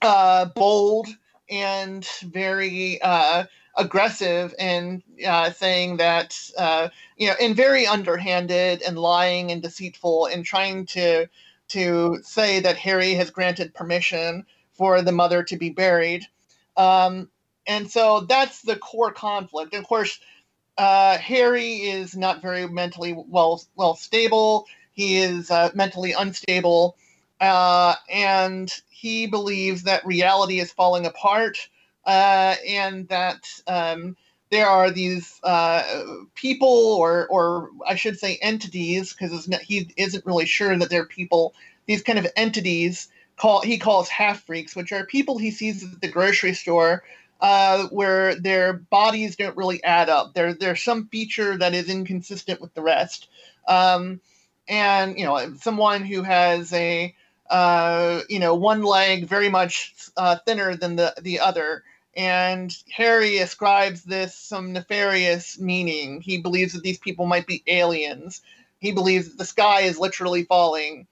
uh, 0.00 0.46
bold 0.46 1.08
and 1.48 2.06
very 2.24 3.00
uh, 3.02 3.44
aggressive 3.76 4.54
and 4.58 5.02
uh, 5.26 5.50
saying 5.52 5.96
that 5.96 6.38
uh, 6.58 6.88
you 7.16 7.28
know 7.28 7.34
and 7.40 7.56
very 7.56 7.86
underhanded 7.86 8.82
and 8.82 8.98
lying 8.98 9.50
and 9.50 9.62
deceitful 9.62 10.26
and 10.26 10.44
trying 10.44 10.86
to 10.86 11.26
to 11.68 12.18
say 12.22 12.60
that 12.60 12.76
Harry 12.76 13.14
has 13.14 13.30
granted 13.30 13.74
permission 13.74 14.44
for 14.74 15.00
the 15.00 15.12
mother 15.12 15.42
to 15.42 15.56
be 15.56 15.70
buried. 15.70 16.26
Um, 16.76 17.30
and 17.66 17.90
so 17.90 18.20
that's 18.20 18.62
the 18.62 18.76
core 18.76 19.12
conflict. 19.12 19.74
Of 19.74 19.84
course, 19.84 20.18
uh, 20.76 21.18
Harry 21.18 21.74
is 21.76 22.16
not 22.16 22.42
very 22.42 22.66
mentally 22.68 23.14
well 23.16 23.62
well 23.76 23.94
stable. 23.94 24.66
He 24.92 25.18
is 25.18 25.50
uh, 25.50 25.70
mentally 25.74 26.12
unstable, 26.12 26.96
uh, 27.40 27.94
and 28.10 28.70
he 28.90 29.26
believes 29.26 29.84
that 29.84 30.04
reality 30.06 30.60
is 30.60 30.72
falling 30.72 31.06
apart, 31.06 31.56
uh, 32.04 32.56
and 32.66 33.08
that 33.08 33.48
um, 33.66 34.16
there 34.50 34.66
are 34.66 34.90
these 34.90 35.40
uh, 35.42 36.04
people, 36.34 36.68
or 36.68 37.26
or 37.28 37.70
I 37.86 37.94
should 37.94 38.18
say 38.18 38.38
entities, 38.42 39.12
because 39.12 39.48
he 39.62 39.90
isn't 39.96 40.26
really 40.26 40.46
sure 40.46 40.76
that 40.78 40.90
they're 40.90 41.06
people. 41.06 41.54
These 41.86 42.02
kind 42.02 42.18
of 42.18 42.26
entities 42.36 43.08
call 43.36 43.60
he 43.62 43.78
calls 43.78 44.08
half 44.08 44.44
freaks, 44.44 44.76
which 44.76 44.92
are 44.92 45.06
people 45.06 45.38
he 45.38 45.50
sees 45.50 45.82
at 45.82 46.00
the 46.00 46.08
grocery 46.08 46.54
store 46.54 47.02
uh, 47.42 47.88
where 47.88 48.36
their 48.36 48.72
bodies 48.72 49.34
don't 49.36 49.56
really 49.56 49.82
add 49.82 50.08
up. 50.08 50.32
There, 50.32 50.54
there's 50.54 50.82
some 50.82 51.08
feature 51.08 51.58
that 51.58 51.74
is 51.74 51.88
inconsistent 51.88 52.60
with 52.60 52.72
the 52.74 52.82
rest. 52.82 53.28
Um, 53.66 54.20
and 54.68 55.18
you 55.18 55.24
know, 55.24 55.54
someone 55.56 56.04
who 56.04 56.22
has 56.22 56.72
a 56.72 57.14
uh, 57.50 58.20
you 58.28 58.38
know 58.38 58.54
one 58.54 58.82
leg 58.82 59.26
very 59.26 59.48
much 59.48 59.92
uh, 60.16 60.36
thinner 60.46 60.76
than 60.76 60.96
the 60.96 61.14
the 61.20 61.40
other. 61.40 61.82
And 62.14 62.76
Harry 62.90 63.38
ascribes 63.38 64.02
this 64.02 64.34
some 64.34 64.72
nefarious 64.72 65.58
meaning. 65.58 66.20
He 66.20 66.38
believes 66.38 66.74
that 66.74 66.82
these 66.82 66.98
people 66.98 67.26
might 67.26 67.46
be 67.46 67.62
aliens. 67.66 68.42
He 68.80 68.92
believes 68.92 69.30
that 69.30 69.38
the 69.38 69.44
sky 69.44 69.82
is 69.82 69.98
literally 69.98 70.44
falling 70.44 71.06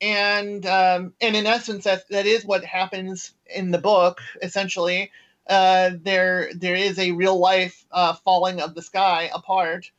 and 0.00 0.66
um, 0.66 1.14
and 1.20 1.36
in 1.36 1.46
essence 1.46 1.84
that 1.84 2.08
that 2.10 2.26
is 2.26 2.44
what 2.44 2.64
happens 2.64 3.32
in 3.46 3.70
the 3.70 3.78
book 3.78 4.20
essentially 4.42 5.10
uh, 5.48 5.90
there 6.02 6.50
there 6.54 6.74
is 6.74 6.98
a 6.98 7.12
real 7.12 7.38
life 7.38 7.84
uh, 7.90 8.12
falling 8.12 8.60
of 8.60 8.74
the 8.74 8.82
sky 8.82 9.30
apart 9.34 9.90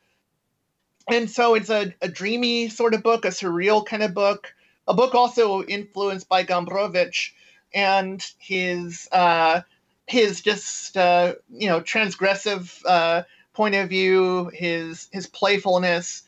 and 1.08 1.30
so 1.30 1.54
it's 1.54 1.70
a, 1.70 1.94
a 2.02 2.08
dreamy 2.08 2.68
sort 2.68 2.94
of 2.94 3.02
book 3.02 3.24
a 3.24 3.28
surreal 3.28 3.84
kind 3.84 4.02
of 4.02 4.14
book 4.14 4.54
a 4.86 4.94
book 4.94 5.14
also 5.14 5.62
influenced 5.64 6.28
by 6.28 6.44
gombrowicz 6.44 7.30
and 7.74 8.24
his 8.38 9.08
uh, 9.12 9.60
his 10.06 10.40
just 10.40 10.96
uh, 10.96 11.34
you 11.50 11.68
know 11.68 11.80
transgressive 11.80 12.80
uh, 12.86 13.22
point 13.52 13.74
of 13.74 13.88
view 13.88 14.50
his 14.54 15.08
his 15.12 15.26
playfulness 15.26 16.22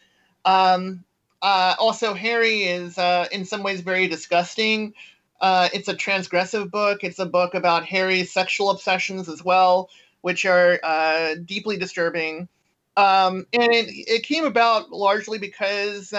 um, 0.45 1.05
uh, 1.43 1.75
also, 1.79 2.15
Harry 2.15 2.63
is 2.63 2.99
uh, 2.99 3.27
in 3.31 3.45
some 3.45 3.63
ways 3.63 3.81
very 3.81 4.09
disgusting. 4.09 4.95
Uh, 5.41 5.69
it's 5.73 5.89
a 5.89 5.95
transgressive 5.95 6.71
book. 6.71 7.05
It's 7.05 7.19
a 7.19 7.27
book 7.27 7.55
about 7.55 7.85
Harry's 7.85 8.33
sexual 8.33 8.71
obsessions 8.71 9.29
as 9.29 9.45
well, 9.45 9.89
which 10.23 10.45
are 10.45 10.81
uh, 10.83 11.37
deeply 11.45 11.77
disturbing. 11.77 12.49
Um, 12.97 13.47
and 13.53 13.73
it, 13.73 13.87
it, 14.09 14.23
came 14.25 14.45
about 14.45 14.91
largely 14.91 15.39
because 15.39 16.13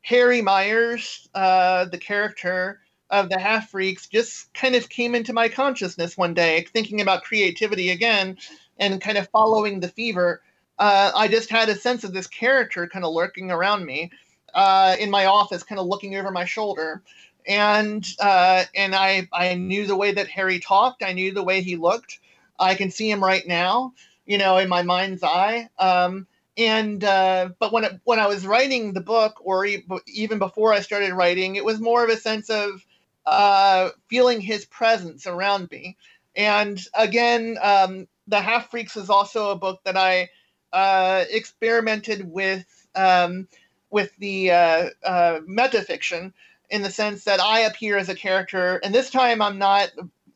Harry 0.00 0.40
Myers, 0.40 1.28
the 1.34 1.98
character 2.00 2.80
of 3.10 3.28
the 3.28 3.38
Half 3.38 3.70
Freaks, 3.70 4.06
just 4.08 4.52
kind 4.54 4.74
of 4.74 4.88
came 4.88 5.14
into 5.14 5.32
my 5.32 5.48
consciousness 5.48 6.16
one 6.16 6.34
day, 6.34 6.66
thinking 6.72 7.00
about 7.00 7.22
creativity 7.24 7.90
again 7.90 8.36
and 8.78 9.00
kind 9.00 9.18
of 9.18 9.28
following 9.28 9.80
the 9.80 9.88
fever. 9.88 10.42
I 10.78 11.28
just 11.28 11.50
had 11.50 11.68
a 11.68 11.74
sense 11.74 12.04
of 12.04 12.12
this 12.12 12.26
character 12.26 12.86
kind 12.86 13.04
of 13.04 13.12
lurking 13.12 13.50
around 13.50 13.84
me 13.86 14.10
uh, 14.54 14.96
in 14.98 15.10
my 15.10 15.26
office, 15.26 15.62
kind 15.62 15.78
of 15.78 15.86
looking 15.86 16.16
over 16.16 16.30
my 16.30 16.44
shoulder. 16.44 17.02
And 17.46 18.06
uh, 18.18 18.64
and 18.74 18.94
I 18.94 19.28
I 19.32 19.54
knew 19.54 19.86
the 19.86 19.96
way 19.96 20.12
that 20.12 20.28
Harry 20.28 20.58
talked. 20.58 21.02
I 21.02 21.12
knew 21.12 21.32
the 21.32 21.44
way 21.44 21.62
he 21.62 21.76
looked. 21.76 22.18
I 22.58 22.74
can 22.74 22.90
see 22.90 23.10
him 23.10 23.22
right 23.22 23.46
now, 23.46 23.92
you 24.24 24.38
know, 24.38 24.58
in 24.58 24.68
my 24.68 24.82
mind's 24.82 25.22
eye. 25.22 25.68
Um, 25.78 26.26
and 26.58 27.04
uh, 27.04 27.50
but 27.58 27.72
when 27.72 27.84
it, 27.84 28.00
when 28.04 28.18
I 28.18 28.26
was 28.26 28.46
writing 28.46 28.92
the 28.92 29.00
book, 29.00 29.36
or 29.44 29.66
even 30.06 30.38
before 30.38 30.72
I 30.72 30.80
started 30.80 31.12
writing, 31.12 31.56
it 31.56 31.64
was 31.64 31.80
more 31.80 32.02
of 32.02 32.10
a 32.10 32.16
sense 32.16 32.50
of 32.50 32.84
uh, 33.26 33.90
feeling 34.08 34.40
his 34.40 34.64
presence 34.64 35.26
around 35.26 35.70
me. 35.70 35.96
And 36.34 36.80
again, 36.94 37.58
um, 37.62 38.06
the 38.26 38.40
Half 38.40 38.70
Freaks 38.70 38.96
is 38.96 39.10
also 39.10 39.50
a 39.50 39.56
book 39.56 39.80
that 39.84 39.96
I 39.96 40.30
uh, 40.72 41.24
experimented 41.30 42.30
with 42.30 42.66
um, 42.94 43.48
with 43.90 44.16
the 44.18 44.50
uh, 44.50 44.90
uh, 45.04 45.40
metafiction 45.48 46.32
in 46.70 46.82
the 46.82 46.90
sense 46.90 47.24
that 47.24 47.40
I 47.40 47.60
appear 47.60 47.96
as 47.96 48.08
a 48.08 48.14
character, 48.14 48.80
and 48.82 48.94
this 48.94 49.10
time 49.10 49.40
I'm 49.40 49.58
not 49.58 49.90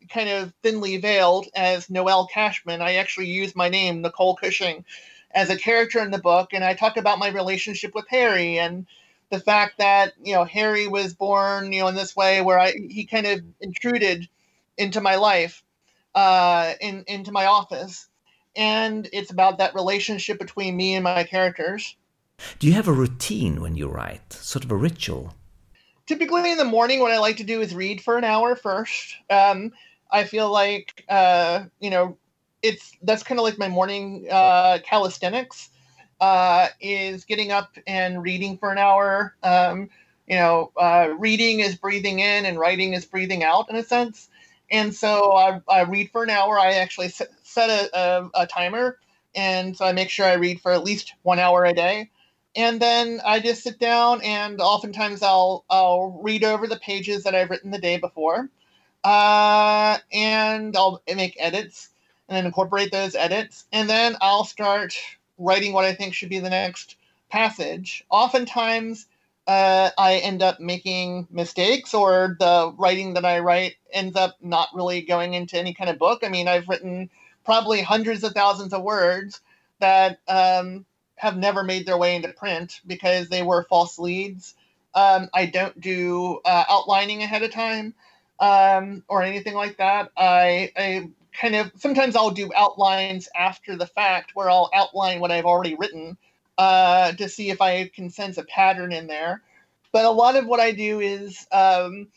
kind 0.08 0.28
of 0.28 0.52
thinly 0.62 0.96
veiled 0.96 1.46
as 1.54 1.90
Noelle 1.90 2.26
Cashman. 2.26 2.82
I 2.82 2.94
actually 2.94 3.26
use 3.26 3.54
my 3.54 3.68
name, 3.68 4.02
Nicole 4.02 4.36
Cushing, 4.36 4.84
as 5.32 5.50
a 5.50 5.56
character 5.56 6.00
in 6.00 6.10
the 6.10 6.18
book, 6.18 6.52
and 6.52 6.64
I 6.64 6.74
talk 6.74 6.96
about 6.96 7.18
my 7.18 7.28
relationship 7.28 7.94
with 7.94 8.06
Harry 8.08 8.58
and 8.58 8.86
the 9.30 9.40
fact 9.40 9.78
that 9.78 10.12
you 10.22 10.34
know 10.34 10.44
Harry 10.44 10.86
was 10.86 11.14
born, 11.14 11.72
you 11.72 11.80
know, 11.80 11.88
in 11.88 11.94
this 11.94 12.14
way 12.14 12.42
where 12.42 12.58
I 12.58 12.72
he 12.72 13.06
kind 13.06 13.26
of 13.26 13.40
intruded 13.60 14.28
into 14.76 15.00
my 15.00 15.16
life, 15.16 15.62
uh, 16.14 16.74
in 16.80 17.04
into 17.06 17.32
my 17.32 17.46
office, 17.46 18.08
and 18.56 19.08
it's 19.12 19.30
about 19.30 19.58
that 19.58 19.74
relationship 19.74 20.38
between 20.38 20.76
me 20.76 20.94
and 20.94 21.04
my 21.04 21.24
characters. 21.24 21.96
Do 22.58 22.66
you 22.66 22.72
have 22.72 22.88
a 22.88 22.92
routine 22.92 23.60
when 23.60 23.76
you 23.76 23.88
write, 23.88 24.32
sort 24.32 24.64
of 24.64 24.70
a 24.70 24.76
ritual? 24.76 25.34
Typically 26.06 26.50
in 26.50 26.58
the 26.58 26.64
morning, 26.64 27.00
what 27.00 27.12
I 27.12 27.18
like 27.18 27.36
to 27.36 27.44
do 27.44 27.60
is 27.60 27.74
read 27.74 28.00
for 28.00 28.18
an 28.18 28.24
hour 28.24 28.56
first. 28.56 29.14
Um, 29.28 29.72
I 30.10 30.24
feel 30.24 30.50
like 30.50 31.04
uh, 31.08 31.64
you 31.78 31.90
know, 31.90 32.18
it's 32.62 32.92
that's 33.02 33.22
kind 33.22 33.38
of 33.38 33.44
like 33.44 33.58
my 33.58 33.68
morning 33.68 34.26
uh, 34.30 34.78
calisthenics. 34.84 35.70
Uh, 36.20 36.68
is 36.80 37.24
getting 37.24 37.50
up 37.50 37.76
and 37.86 38.22
reading 38.22 38.58
for 38.58 38.70
an 38.70 38.78
hour. 38.78 39.34
Um, 39.42 39.88
you 40.26 40.36
know, 40.36 40.70
uh, 40.76 41.14
reading 41.18 41.60
is 41.60 41.76
breathing 41.76 42.20
in 42.20 42.44
and 42.44 42.58
writing 42.58 42.92
is 42.92 43.04
breathing 43.04 43.42
out 43.42 43.70
in 43.70 43.76
a 43.76 43.82
sense. 43.82 44.28
And 44.70 44.94
so 44.94 45.32
I, 45.32 45.60
I 45.68 45.82
read 45.82 46.10
for 46.10 46.22
an 46.22 46.30
hour. 46.30 46.58
I 46.58 46.74
actually 46.74 47.08
set, 47.08 47.30
a, 47.56 47.88
a, 47.98 48.30
a, 48.34 48.46
timer. 48.46 48.98
And 49.34 49.76
so 49.76 49.84
I 49.84 49.92
make 49.92 50.10
sure 50.10 50.26
I 50.26 50.34
read 50.34 50.60
for 50.60 50.72
at 50.72 50.84
least 50.84 51.14
one 51.22 51.38
hour 51.38 51.64
a 51.64 51.72
day 51.72 52.10
and 52.56 52.80
then 52.80 53.20
I 53.24 53.40
just 53.40 53.62
sit 53.62 53.78
down 53.78 54.22
and 54.22 54.60
oftentimes 54.60 55.22
I'll 55.22 55.64
I'll 55.70 56.20
read 56.22 56.44
over 56.44 56.66
the 56.66 56.78
pages 56.78 57.24
that 57.24 57.34
I've 57.34 57.50
written 57.50 57.70
the 57.70 57.78
day 57.78 57.98
before, 57.98 58.48
uh, 59.04 59.98
and 60.12 60.76
I'll 60.76 61.02
make 61.14 61.36
edits 61.38 61.90
and 62.28 62.36
then 62.36 62.46
incorporate 62.46 62.92
those 62.92 63.14
edits, 63.14 63.66
and 63.72 63.88
then 63.88 64.16
I'll 64.20 64.44
start 64.44 64.96
writing 65.40 65.72
what 65.72 65.84
I 65.84 65.94
think 65.94 66.14
should 66.14 66.28
be 66.28 66.38
the 66.38 66.50
next 66.50 66.96
passage. 67.30 68.04
Oftentimes, 68.10 69.06
uh, 69.46 69.90
I 69.98 70.16
end 70.16 70.42
up 70.42 70.60
making 70.60 71.26
mistakes, 71.30 71.94
or 71.94 72.36
the 72.38 72.72
writing 72.78 73.14
that 73.14 73.24
I 73.24 73.40
write 73.40 73.76
ends 73.92 74.14
up 74.14 74.36
not 74.40 74.68
really 74.74 75.00
going 75.00 75.34
into 75.34 75.58
any 75.58 75.74
kind 75.74 75.90
of 75.90 75.98
book. 75.98 76.20
I 76.22 76.28
mean, 76.28 76.46
I've 76.46 76.68
written 76.68 77.10
probably 77.44 77.82
hundreds 77.82 78.22
of 78.22 78.32
thousands 78.32 78.72
of 78.72 78.82
words 78.82 79.40
that 79.80 80.20
um, 80.28 80.84
have 81.16 81.36
never 81.36 81.64
made 81.64 81.86
their 81.86 81.98
way 81.98 82.14
into 82.14 82.28
print 82.28 82.80
because 82.86 83.28
they 83.28 83.42
were 83.42 83.64
false 83.64 83.98
leads. 83.98 84.54
Um, 84.94 85.28
I 85.32 85.46
don't 85.46 85.80
do 85.80 86.40
uh, 86.44 86.64
outlining 86.68 87.22
ahead 87.22 87.42
of 87.42 87.50
time 87.50 87.94
um, 88.38 89.02
or 89.08 89.22
anything 89.22 89.54
like 89.54 89.78
that. 89.78 90.10
I, 90.16 90.72
I 90.76 91.08
kind 91.32 91.54
of 91.54 91.72
sometimes 91.76 92.16
I'll 92.16 92.30
do 92.30 92.50
outlines 92.56 93.28
after 93.38 93.76
the 93.76 93.86
fact 93.86 94.32
where 94.34 94.50
I'll 94.50 94.70
outline 94.74 95.20
what 95.20 95.30
I've 95.30 95.44
already 95.46 95.74
written 95.74 96.16
uh, 96.58 97.12
to 97.12 97.28
see 97.28 97.50
if 97.50 97.60
I 97.60 97.88
can 97.88 98.10
sense 98.10 98.38
a 98.38 98.44
pattern 98.44 98.92
in 98.92 99.06
there. 99.06 99.42
But 99.92 100.04
a 100.04 100.10
lot 100.10 100.36
of 100.36 100.46
what 100.46 100.60
I 100.60 100.72
do 100.72 101.00
is, 101.00 101.46
um, 101.52 102.08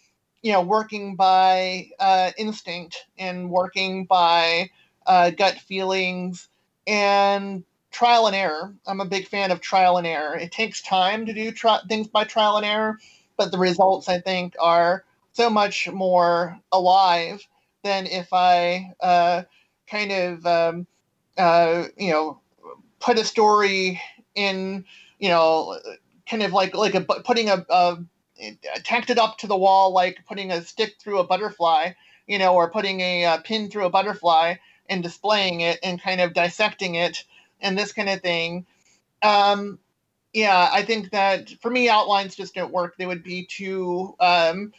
you 0.41 0.51
know, 0.51 0.61
working 0.61 1.15
by 1.15 1.89
uh, 1.99 2.31
instinct 2.37 3.05
and 3.17 3.49
working 3.49 4.05
by 4.05 4.69
uh, 5.07 5.31
gut 5.31 5.59
feelings 5.59 6.49
and 6.87 7.63
trial 7.91 8.27
and 8.27 8.35
error. 8.35 8.73
I'm 8.85 9.01
a 9.01 9.05
big 9.05 9.27
fan 9.27 9.51
of 9.51 9.61
trial 9.61 9.97
and 9.97 10.07
error. 10.07 10.35
It 10.35 10.51
takes 10.51 10.81
time 10.81 11.25
to 11.27 11.33
do 11.33 11.51
tri- 11.51 11.81
things 11.87 12.07
by 12.07 12.25
trial 12.25 12.57
and 12.57 12.65
error, 12.65 12.99
but 13.37 13.51
the 13.51 13.59
results 13.59 14.09
I 14.09 14.19
think 14.19 14.55
are 14.59 15.03
so 15.33 15.49
much 15.49 15.89
more 15.91 16.59
alive 16.71 17.41
than 17.83 18.05
if 18.05 18.29
I 18.33 18.93
uh, 19.01 19.43
kind 19.87 20.11
of 20.11 20.45
um, 20.45 20.87
uh, 21.37 21.85
you 21.97 22.11
know 22.11 22.39
put 22.99 23.17
a 23.17 23.25
story 23.25 24.01
in 24.35 24.85
you 25.19 25.29
know 25.29 25.79
kind 26.29 26.43
of 26.43 26.53
like 26.53 26.75
like 26.75 26.95
a 26.95 27.01
putting 27.01 27.49
a, 27.49 27.65
a 27.69 27.97
tacked 28.83 29.09
it 29.09 29.19
up 29.19 29.37
to 29.37 29.47
the 29.47 29.57
wall 29.57 29.93
like 29.93 30.19
putting 30.27 30.51
a 30.51 30.61
stick 30.63 30.95
through 30.99 31.19
a 31.19 31.23
butterfly 31.23 31.91
you 32.27 32.39
know 32.39 32.55
or 32.55 32.69
putting 32.71 32.99
a, 33.01 33.23
a 33.25 33.41
pin 33.43 33.69
through 33.69 33.85
a 33.85 33.89
butterfly 33.89 34.55
and 34.89 35.03
displaying 35.03 35.61
it 35.61 35.79
and 35.83 36.01
kind 36.01 36.21
of 36.21 36.33
dissecting 36.33 36.95
it 36.95 37.23
and 37.61 37.77
this 37.77 37.93
kind 37.93 38.09
of 38.09 38.21
thing. 38.21 38.65
Um, 39.21 39.79
yeah, 40.33 40.69
I 40.71 40.83
think 40.83 41.11
that 41.11 41.49
for 41.61 41.69
me, 41.69 41.89
outlines 41.89 42.35
just 42.35 42.55
don't 42.55 42.73
work. 42.73 42.95
They 42.97 43.05
would 43.05 43.23
be 43.23 43.45
too 43.45 44.15
um, 44.19 44.73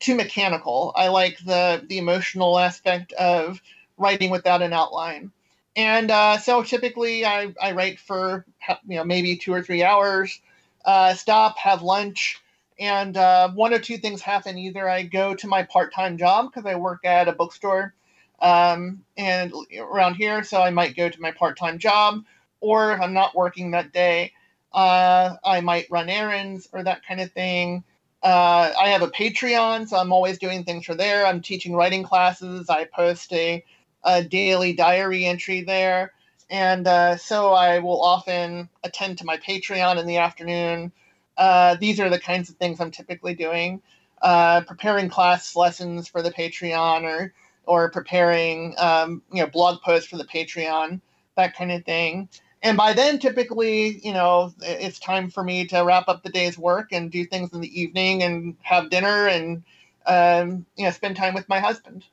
too 0.00 0.14
mechanical. 0.14 0.92
I 0.96 1.08
like 1.08 1.38
the 1.44 1.84
the 1.88 1.98
emotional 1.98 2.58
aspect 2.58 3.12
of 3.12 3.60
writing 3.96 4.30
without 4.30 4.62
an 4.62 4.72
outline. 4.72 5.32
And 5.76 6.10
uh, 6.10 6.38
so 6.38 6.62
typically 6.62 7.24
I, 7.24 7.54
I 7.60 7.72
write 7.72 8.00
for 8.00 8.44
you 8.86 8.96
know 8.96 9.04
maybe 9.04 9.36
two 9.36 9.52
or 9.52 9.62
three 9.62 9.82
hours, 9.82 10.40
uh, 10.84 11.14
stop, 11.14 11.58
have 11.58 11.82
lunch, 11.82 12.40
and 12.78 13.16
uh, 13.16 13.50
one 13.50 13.72
or 13.72 13.78
two 13.78 13.98
things 13.98 14.20
happen. 14.20 14.58
Either 14.58 14.88
I 14.88 15.02
go 15.02 15.34
to 15.34 15.46
my 15.46 15.62
part-time 15.62 16.18
job 16.18 16.50
because 16.50 16.66
I 16.66 16.76
work 16.76 17.04
at 17.04 17.28
a 17.28 17.32
bookstore 17.32 17.94
um, 18.40 19.04
and 19.16 19.52
around 19.78 20.14
here, 20.14 20.42
so 20.44 20.60
I 20.60 20.70
might 20.70 20.96
go 20.96 21.08
to 21.08 21.20
my 21.20 21.32
part-time 21.32 21.78
job, 21.78 22.24
or 22.60 22.92
if 22.92 23.00
I'm 23.00 23.14
not 23.14 23.34
working 23.34 23.72
that 23.72 23.92
day, 23.92 24.32
uh, 24.72 25.36
I 25.44 25.60
might 25.60 25.90
run 25.90 26.08
errands 26.08 26.68
or 26.72 26.82
that 26.84 27.04
kind 27.06 27.20
of 27.20 27.32
thing. 27.32 27.84
Uh, 28.22 28.72
I 28.78 28.88
have 28.88 29.02
a 29.02 29.08
Patreon, 29.08 29.88
so 29.88 29.96
I'm 29.96 30.12
always 30.12 30.38
doing 30.38 30.64
things 30.64 30.84
for 30.86 30.94
there. 30.94 31.26
I'm 31.26 31.40
teaching 31.40 31.74
writing 31.74 32.02
classes. 32.02 32.68
I 32.68 32.84
post 32.84 33.32
a 33.32 33.64
a 34.04 34.22
daily 34.24 34.72
diary 34.72 35.24
entry 35.24 35.62
there. 35.62 36.12
And 36.50 36.86
uh, 36.86 37.16
so 37.16 37.52
I 37.52 37.78
will 37.80 38.00
often 38.00 38.68
attend 38.84 39.18
to 39.18 39.24
my 39.24 39.36
Patreon 39.36 39.98
in 39.98 40.06
the 40.06 40.16
afternoon. 40.16 40.92
Uh, 41.36 41.76
these 41.80 42.00
are 42.00 42.08
the 42.08 42.18
kinds 42.18 42.48
of 42.48 42.56
things 42.56 42.80
I'm 42.80 42.90
typically 42.90 43.34
doing. 43.34 43.82
Uh, 44.22 44.62
preparing 44.62 45.08
class 45.08 45.54
lessons 45.54 46.08
for 46.08 46.22
the 46.22 46.30
Patreon 46.30 47.02
or 47.04 47.32
or 47.66 47.90
preparing 47.90 48.74
um, 48.78 49.22
you 49.32 49.42
know 49.42 49.48
blog 49.48 49.80
posts 49.82 50.08
for 50.08 50.16
the 50.16 50.24
Patreon, 50.24 51.00
that 51.36 51.54
kind 51.54 51.70
of 51.70 51.84
thing. 51.84 52.28
And 52.62 52.76
by 52.76 52.92
then, 52.92 53.18
typically, 53.18 54.00
you 54.04 54.12
know, 54.12 54.52
it's 54.60 54.98
time 54.98 55.30
for 55.30 55.44
me 55.44 55.66
to 55.68 55.80
wrap 55.80 56.08
up 56.08 56.22
the 56.22 56.30
day's 56.30 56.58
work 56.58 56.88
and 56.92 57.10
do 57.10 57.24
things 57.24 57.52
in 57.52 57.60
the 57.60 57.80
evening 57.80 58.22
and 58.22 58.56
have 58.62 58.90
dinner 58.90 59.28
and 59.28 59.62
um, 60.06 60.66
you 60.76 60.84
know 60.84 60.90
spend 60.90 61.16
time 61.16 61.34
with 61.34 61.48
my 61.48 61.60
husband. 61.60 62.04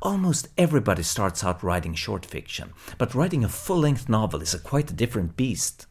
Almost 0.00 0.48
everybody 0.56 1.02
starts 1.02 1.44
out 1.44 1.62
writing 1.62 1.94
short 1.94 2.24
fiction, 2.24 2.72
but 2.96 3.14
writing 3.14 3.44
a 3.44 3.48
full 3.48 3.78
length 3.78 4.08
novel 4.08 4.40
is 4.40 4.54
a 4.54 4.58
quite 4.58 4.90
a 4.90 4.94
different 4.94 5.36
beast. 5.36 5.86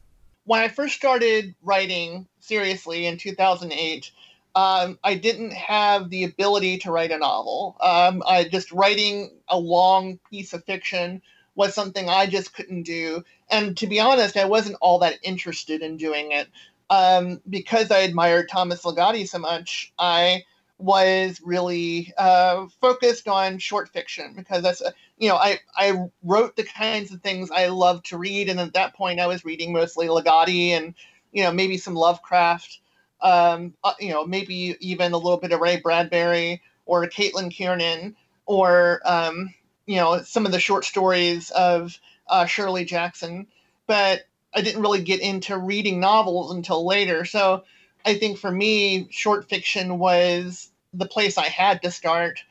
When 0.45 0.61
I 0.61 0.69
first 0.69 0.95
started 0.95 1.53
writing 1.61 2.27
seriously 2.39 3.05
in 3.05 3.17
2008, 3.17 4.09
um, 4.55 4.97
I 5.03 5.13
didn't 5.13 5.53
have 5.53 6.09
the 6.09 6.23
ability 6.23 6.79
to 6.79 6.91
write 6.91 7.11
a 7.11 7.17
novel. 7.19 7.77
Um, 7.81 8.23
I 8.25 8.45
just 8.45 8.71
writing 8.71 9.29
a 9.49 9.59
long 9.59 10.19
piece 10.31 10.53
of 10.53 10.63
fiction 10.63 11.21
was 11.53 11.75
something 11.75 12.09
I 12.09 12.25
just 12.25 12.53
couldn't 12.55 12.83
do. 12.83 13.23
And 13.49 13.77
to 13.77 13.87
be 13.87 13.99
honest, 13.99 14.37
I 14.37 14.45
wasn't 14.45 14.77
all 14.81 14.99
that 14.99 15.19
interested 15.23 15.81
in 15.81 15.97
doing 15.97 16.31
it. 16.31 16.47
Um, 16.89 17.41
because 17.49 17.91
I 17.91 17.99
admired 17.99 18.49
Thomas 18.49 18.83
Ligotti 18.83 19.27
so 19.27 19.39
much, 19.39 19.91
I 19.99 20.43
was 20.79 21.41
really 21.43 22.13
uh, 22.17 22.67
focused 22.79 23.27
on 23.27 23.57
short 23.57 23.89
fiction 23.89 24.33
because 24.35 24.61
that's 24.61 24.81
uh, 24.81 24.91
you 25.17 25.27
know 25.27 25.35
I 25.35 25.59
I 25.75 26.07
wrote 26.23 26.55
the 26.55 26.63
kinds 26.63 27.11
of 27.11 27.21
things 27.21 27.49
I 27.51 27.67
love 27.67 28.03
to 28.03 28.17
read, 28.17 28.49
and 28.49 28.59
at 28.59 28.73
that 28.73 28.95
point 28.95 29.19
I 29.19 29.27
was 29.27 29.43
reading 29.43 29.73
mostly 29.73 30.07
Ligotti 30.07 30.69
and 30.69 30.93
you 31.31 31.43
know 31.43 31.51
maybe 31.51 31.77
some 31.77 31.95
Lovecraft, 31.95 32.79
um, 33.21 33.73
uh, 33.83 33.93
you 33.99 34.11
know 34.11 34.25
maybe 34.25 34.77
even 34.79 35.13
a 35.13 35.17
little 35.17 35.39
bit 35.39 35.51
of 35.51 35.59
Ray 35.59 35.77
Bradbury 35.77 36.61
or 36.85 37.07
Caitlin 37.07 37.51
Kiernan 37.51 38.15
or 38.45 39.01
um, 39.03 39.53
you 39.87 39.95
know 39.95 40.21
some 40.21 40.45
of 40.45 40.51
the 40.51 40.59
short 40.59 40.85
stories 40.85 41.49
of 41.51 41.99
uh, 42.29 42.45
Shirley 42.45 42.85
Jackson, 42.85 43.47
but 43.85 44.21
I 44.53 44.61
didn't 44.61 44.81
really 44.81 45.03
get 45.03 45.21
into 45.21 45.57
reading 45.57 45.99
novels 45.99 46.51
until 46.51 46.85
later. 46.85 47.25
So 47.25 47.63
I 48.05 48.17
think 48.17 48.37
for 48.37 48.51
me, 48.51 49.07
short 49.11 49.49
fiction 49.49 49.99
was 49.99 50.71
the 50.93 51.05
place 51.05 51.37
I 51.37 51.47
had 51.47 51.81
to 51.83 51.91
start. 51.91 52.43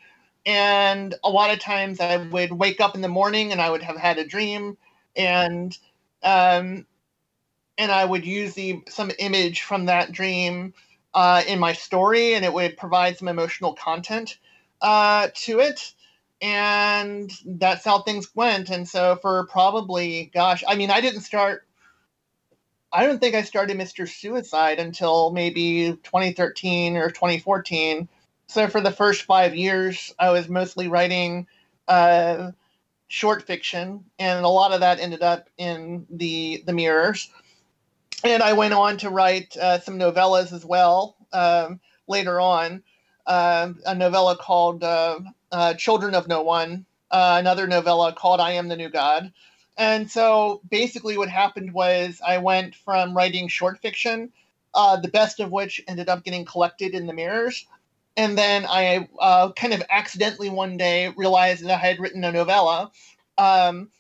And 0.45 1.15
a 1.25 1.31
lot 1.31 1.51
of 1.51 1.59
times 1.59 1.99
I 1.99 2.17
would 2.19 2.53
wake 2.53 2.81
up 2.81 2.95
in 2.95 3.01
the 3.01 3.09
morning 3.09 3.53
and 3.53 3.61
I 3.61 3.71
would 3.71 3.83
have 3.83 3.97
had 3.97 4.19
a 4.19 4.27
dream 4.27 4.77
and 5.17 5.77
um, 6.23 6.87
and 7.79 7.93
I 7.93 8.05
would 8.05 8.25
use 8.25 8.55
the 8.55 8.83
some 8.89 9.11
image 9.19 9.63
from 9.63 9.87
that 9.87 10.13
dream 10.13 10.75
uh, 11.15 11.43
in 11.47 11.59
my 11.59 11.73
story 11.73 12.35
and 12.35 12.45
it 12.45 12.53
would 12.53 12.77
provide 12.77 13.19
some 13.19 13.29
emotional 13.29 13.75
content 13.75 14.39
uh, 14.81 15.29
to 15.35 15.61
it 15.61 15.95
and 16.43 17.31
that's 17.47 17.85
how 17.85 18.03
things 18.03 18.29
went 18.35 18.71
and 18.71 18.87
so 18.89 19.17
for 19.23 19.47
probably 19.47 20.31
gosh 20.35 20.63
i 20.69 20.75
mean 20.75 20.91
i 20.91 21.01
didn't 21.01 21.23
start 21.23 21.67
I 22.93 23.05
don't 23.05 23.19
think 23.19 23.35
I 23.35 23.43
started 23.43 23.77
Mr. 23.77 24.09
Suicide 24.09 24.79
until 24.79 25.31
maybe 25.31 25.99
2013 26.03 26.97
or 26.97 27.11
2014. 27.11 28.09
So 28.47 28.69
for 28.69 28.81
the 28.81 28.91
first 28.91 29.25
five 29.25 29.55
years, 29.55 30.15
I 30.19 30.31
was 30.31 30.49
mostly 30.49 30.89
writing 30.89 31.47
uh, 31.89 32.53
short 33.09 33.43
fiction, 33.43 34.05
and 34.19 34.45
a 34.45 34.49
lot 34.49 34.73
of 34.73 34.81
that 34.81 35.01
ended 35.01 35.23
up 35.23 35.49
in 35.59 36.07
the 36.11 36.63
the 36.65 36.73
mirrors. 36.73 37.31
And 38.25 38.43
I 38.43 38.55
went 38.55 38.73
on 38.73 38.97
to 38.99 39.11
write 39.11 39.57
uh, 39.57 39.81
some 39.81 39.99
novellas 39.99 40.53
as 40.53 40.65
well 40.65 41.17
um, 41.33 41.81
later 42.09 42.41
on. 42.41 42.83
Uh, 43.27 43.73
a 43.85 43.95
novella 43.95 44.37
called 44.37 44.85
uh, 44.85 45.19
uh, 45.53 45.75
"Children 45.75 46.15
of 46.15 46.29
No 46.29 46.43
One," 46.43 46.87
uh, 47.11 47.37
another 47.39 47.67
novella 47.67 48.13
called 48.13 48.41
"I 48.41 48.53
Am 48.53 48.69
the 48.69 48.77
New 48.77 48.89
God." 48.89 49.33
And 49.77 50.11
so 50.11 50.63
basically, 50.71 51.19
what 51.19 51.29
happened 51.29 51.73
was 51.73 52.21
I 52.27 52.39
went 52.39 52.75
from 52.75 53.17
writing 53.17 53.49
short 53.49 53.79
fiction, 53.81 54.33
uh, 54.75 54.97
the 54.97 55.09
best 55.09 55.41
of 55.41 55.51
which 55.51 55.83
ended 55.87 56.09
up 56.09 56.25
getting 56.25 56.45
collected 56.45 56.95
in 56.95 57.07
the 57.07 57.13
mirrors. 57.13 57.67
And 58.17 58.39
then 58.39 58.65
I 58.67 59.09
uh, 59.21 59.53
kind 59.53 59.75
of 59.75 59.83
accidentally 59.91 60.49
one 60.49 60.79
day 60.79 61.13
realized 61.17 61.65
that 61.65 61.73
I 61.73 61.87
had 61.87 62.01
written 62.01 62.25
a 62.25 62.33
novella, 62.33 62.91
um, 63.37 63.91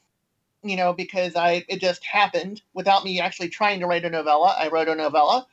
you 0.62 0.77
know, 0.77 0.95
because 0.95 1.37
I 1.37 1.64
it 1.68 1.81
just 1.81 2.05
happened 2.05 2.62
without 2.72 3.05
me 3.05 3.20
actually 3.20 3.51
trying 3.51 3.81
to 3.81 3.87
write 3.87 4.07
a 4.07 4.11
novella. 4.11 4.57
I 4.59 4.68
wrote 4.68 4.89
a 4.89 4.95
novella, 4.95 5.47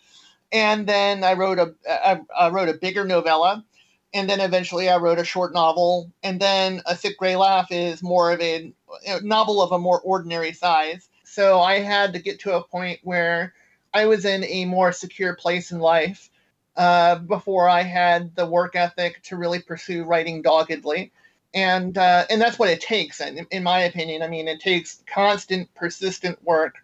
and 0.53 0.87
then 0.87 1.23
I 1.23 1.33
wrote 1.33 1.59
a 1.59 1.73
I, 1.89 2.21
I 2.39 2.49
wrote 2.49 2.69
a 2.69 2.73
bigger 2.75 3.03
novella, 3.03 3.65
and 4.13 4.29
then 4.29 4.39
eventually 4.39 4.87
I 4.87 4.97
wrote 4.97 5.19
a 5.19 5.25
short 5.25 5.53
novel, 5.53 6.11
and 6.21 6.39
then 6.39 6.81
A 6.85 6.95
Sick 6.95 7.17
Gray 7.17 7.35
Laugh 7.35 7.71
is 7.71 8.03
more 8.03 8.31
of 8.31 8.39
a, 8.39 8.71
a, 9.07 9.21
novel 9.21 9.61
of 9.61 9.71
a 9.71 9.79
more 9.79 9.99
ordinary 10.01 10.53
size. 10.53 11.09
So 11.25 11.59
I 11.59 11.79
had 11.79 12.13
to 12.13 12.19
get 12.19 12.39
to 12.41 12.55
a 12.55 12.63
point 12.63 12.99
where 13.03 13.53
I 13.93 14.05
was 14.05 14.25
in 14.25 14.43
a 14.43 14.65
more 14.65 14.91
secure 14.91 15.35
place 15.35 15.71
in 15.71 15.79
life 15.79 16.29
uh, 16.77 17.15
before 17.15 17.67
I 17.67 17.81
had 17.81 18.35
the 18.35 18.45
work 18.45 18.75
ethic 18.75 19.23
to 19.23 19.35
really 19.35 19.59
pursue 19.59 20.03
writing 20.03 20.43
doggedly. 20.43 21.11
And 21.55 21.97
uh, 21.97 22.25
and 22.29 22.41
that's 22.41 22.57
what 22.57 22.69
it 22.69 22.81
takes, 22.81 23.21
in, 23.21 23.45
in 23.51 23.63
my 23.63 23.81
opinion. 23.81 24.21
I 24.21 24.27
mean, 24.27 24.47
it 24.47 24.59
takes 24.59 25.03
constant, 25.07 25.73
persistent 25.75 26.43
work, 26.43 26.75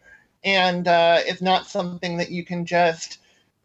and 0.44 0.88
uh, 0.88 1.20
it's 1.22 1.42
not 1.42 1.68
something 1.68 2.18
that 2.18 2.30
you 2.30 2.46
can 2.46 2.66
just 2.66 3.20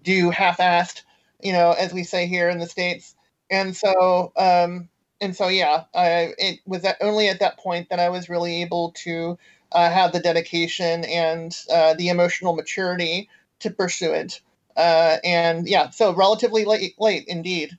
do 0.04 0.30
half-assed. 0.30 1.02
You 1.42 1.52
know, 1.52 1.72
as 1.72 1.92
we 1.92 2.04
say 2.04 2.26
here 2.26 2.48
in 2.48 2.58
the 2.58 2.66
states, 2.66 3.14
and 3.50 3.76
so 3.76 4.32
um, 4.36 4.88
and 5.20 5.34
so 5.34 5.48
yeah, 5.48 5.84
I, 5.94 6.34
it 6.38 6.60
was 6.66 6.86
only 7.00 7.28
at 7.28 7.40
that 7.40 7.58
point 7.58 7.88
that 7.90 7.98
I 8.00 8.08
was 8.10 8.28
really 8.28 8.62
able 8.62 8.92
to 9.04 9.38
uh, 9.72 9.90
have 9.90 10.12
the 10.12 10.20
dedication 10.20 11.04
and 11.04 11.56
uh, 11.72 11.94
the 11.94 12.08
emotional 12.08 12.54
maturity 12.54 13.28
to 13.60 13.70
pursue 13.70 14.12
it. 14.12 14.40
Uh, 14.76 15.18
and 15.24 15.68
yeah, 15.68 15.90
so 15.90 16.14
relatively 16.14 16.64
late, 16.64 16.94
late 16.98 17.24
indeed. 17.26 17.78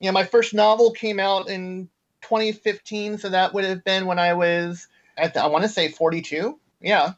You 0.00 0.08
know, 0.08 0.12
my 0.12 0.24
first 0.24 0.54
novel 0.54 0.90
came 0.92 1.20
out 1.20 1.48
in 1.48 1.88
2015, 2.22 3.18
so 3.18 3.28
that 3.28 3.54
would 3.54 3.64
have 3.64 3.84
been 3.84 4.06
when 4.06 4.18
I 4.18 4.34
was 4.34 4.88
at 5.16 5.36
I 5.36 5.46
want 5.46 5.62
to 5.64 5.68
say 5.68 5.88
42. 5.88 6.58
Yeah. 6.80 7.12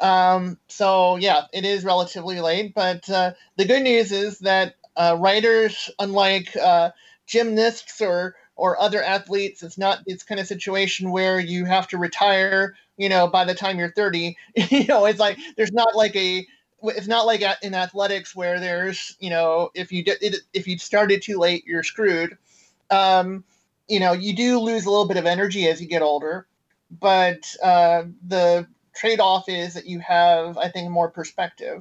Um, 0.00 0.58
so 0.68 1.16
yeah, 1.16 1.42
it 1.52 1.64
is 1.64 1.84
relatively 1.84 2.40
late, 2.40 2.74
but 2.74 3.08
uh, 3.10 3.32
the 3.56 3.64
good 3.66 3.82
news 3.82 4.12
is 4.12 4.38
that 4.40 4.76
uh, 4.96 5.16
writers, 5.18 5.90
unlike 5.98 6.56
uh, 6.56 6.90
gymnasts 7.26 8.00
or 8.00 8.34
or 8.60 8.78
other 8.78 9.02
athletes. 9.02 9.62
It's 9.62 9.78
not 9.78 10.04
this 10.06 10.22
kind 10.22 10.38
of 10.38 10.46
situation 10.46 11.10
where 11.10 11.40
you 11.40 11.64
have 11.64 11.88
to 11.88 11.98
retire, 11.98 12.74
you 12.98 13.08
know, 13.08 13.26
by 13.26 13.46
the 13.46 13.54
time 13.54 13.78
you're 13.78 13.92
30. 13.92 14.36
you 14.54 14.86
know, 14.86 15.06
it's 15.06 15.18
like 15.18 15.38
there's 15.56 15.72
not 15.72 15.96
like 15.96 16.14
a 16.14 16.46
it's 16.82 17.06
not 17.06 17.26
like 17.26 17.42
in 17.62 17.74
athletics 17.74 18.34
where 18.36 18.60
there's, 18.60 19.16
you 19.18 19.30
know, 19.30 19.70
if 19.74 19.92
you 19.92 20.04
did 20.04 20.36
if 20.52 20.66
you 20.66 20.76
started 20.78 21.22
too 21.22 21.38
late, 21.38 21.64
you're 21.66 21.82
screwed. 21.82 22.36
Um, 22.90 23.44
you 23.88 23.98
know, 23.98 24.12
you 24.12 24.34
do 24.36 24.60
lose 24.60 24.84
a 24.84 24.90
little 24.90 25.08
bit 25.08 25.16
of 25.16 25.26
energy 25.26 25.66
as 25.66 25.80
you 25.80 25.88
get 25.88 26.02
older, 26.02 26.46
but 26.90 27.54
uh, 27.62 28.04
the 28.26 28.66
trade-off 29.00 29.48
is 29.48 29.74
that 29.74 29.86
you 29.86 30.02
have, 30.08 30.68
I 30.68 30.72
think, 30.72 30.90
more 30.90 31.08
perspective. 31.08 31.80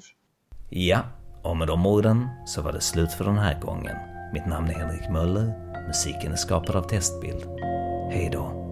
Ja, 0.69 0.99
och 1.43 1.57
med 1.57 1.67
de 1.67 1.85
orden 1.85 2.29
så 2.45 2.61
var 2.61 2.71
det 2.71 2.81
slut 2.81 3.13
för 3.13 3.25
den 3.25 3.37
här 3.37 3.59
gången. 3.59 3.95
Mitt 4.33 4.45
namn 4.45 4.69
är 4.69 4.73
Henrik 4.73 5.09
Möller. 5.09 5.53
Musiken 5.87 6.31
är 6.31 6.35
skapad 6.35 6.75
av 6.75 6.81
Testbild. 6.81 7.45
Hej 8.11 8.29
då. 8.33 8.68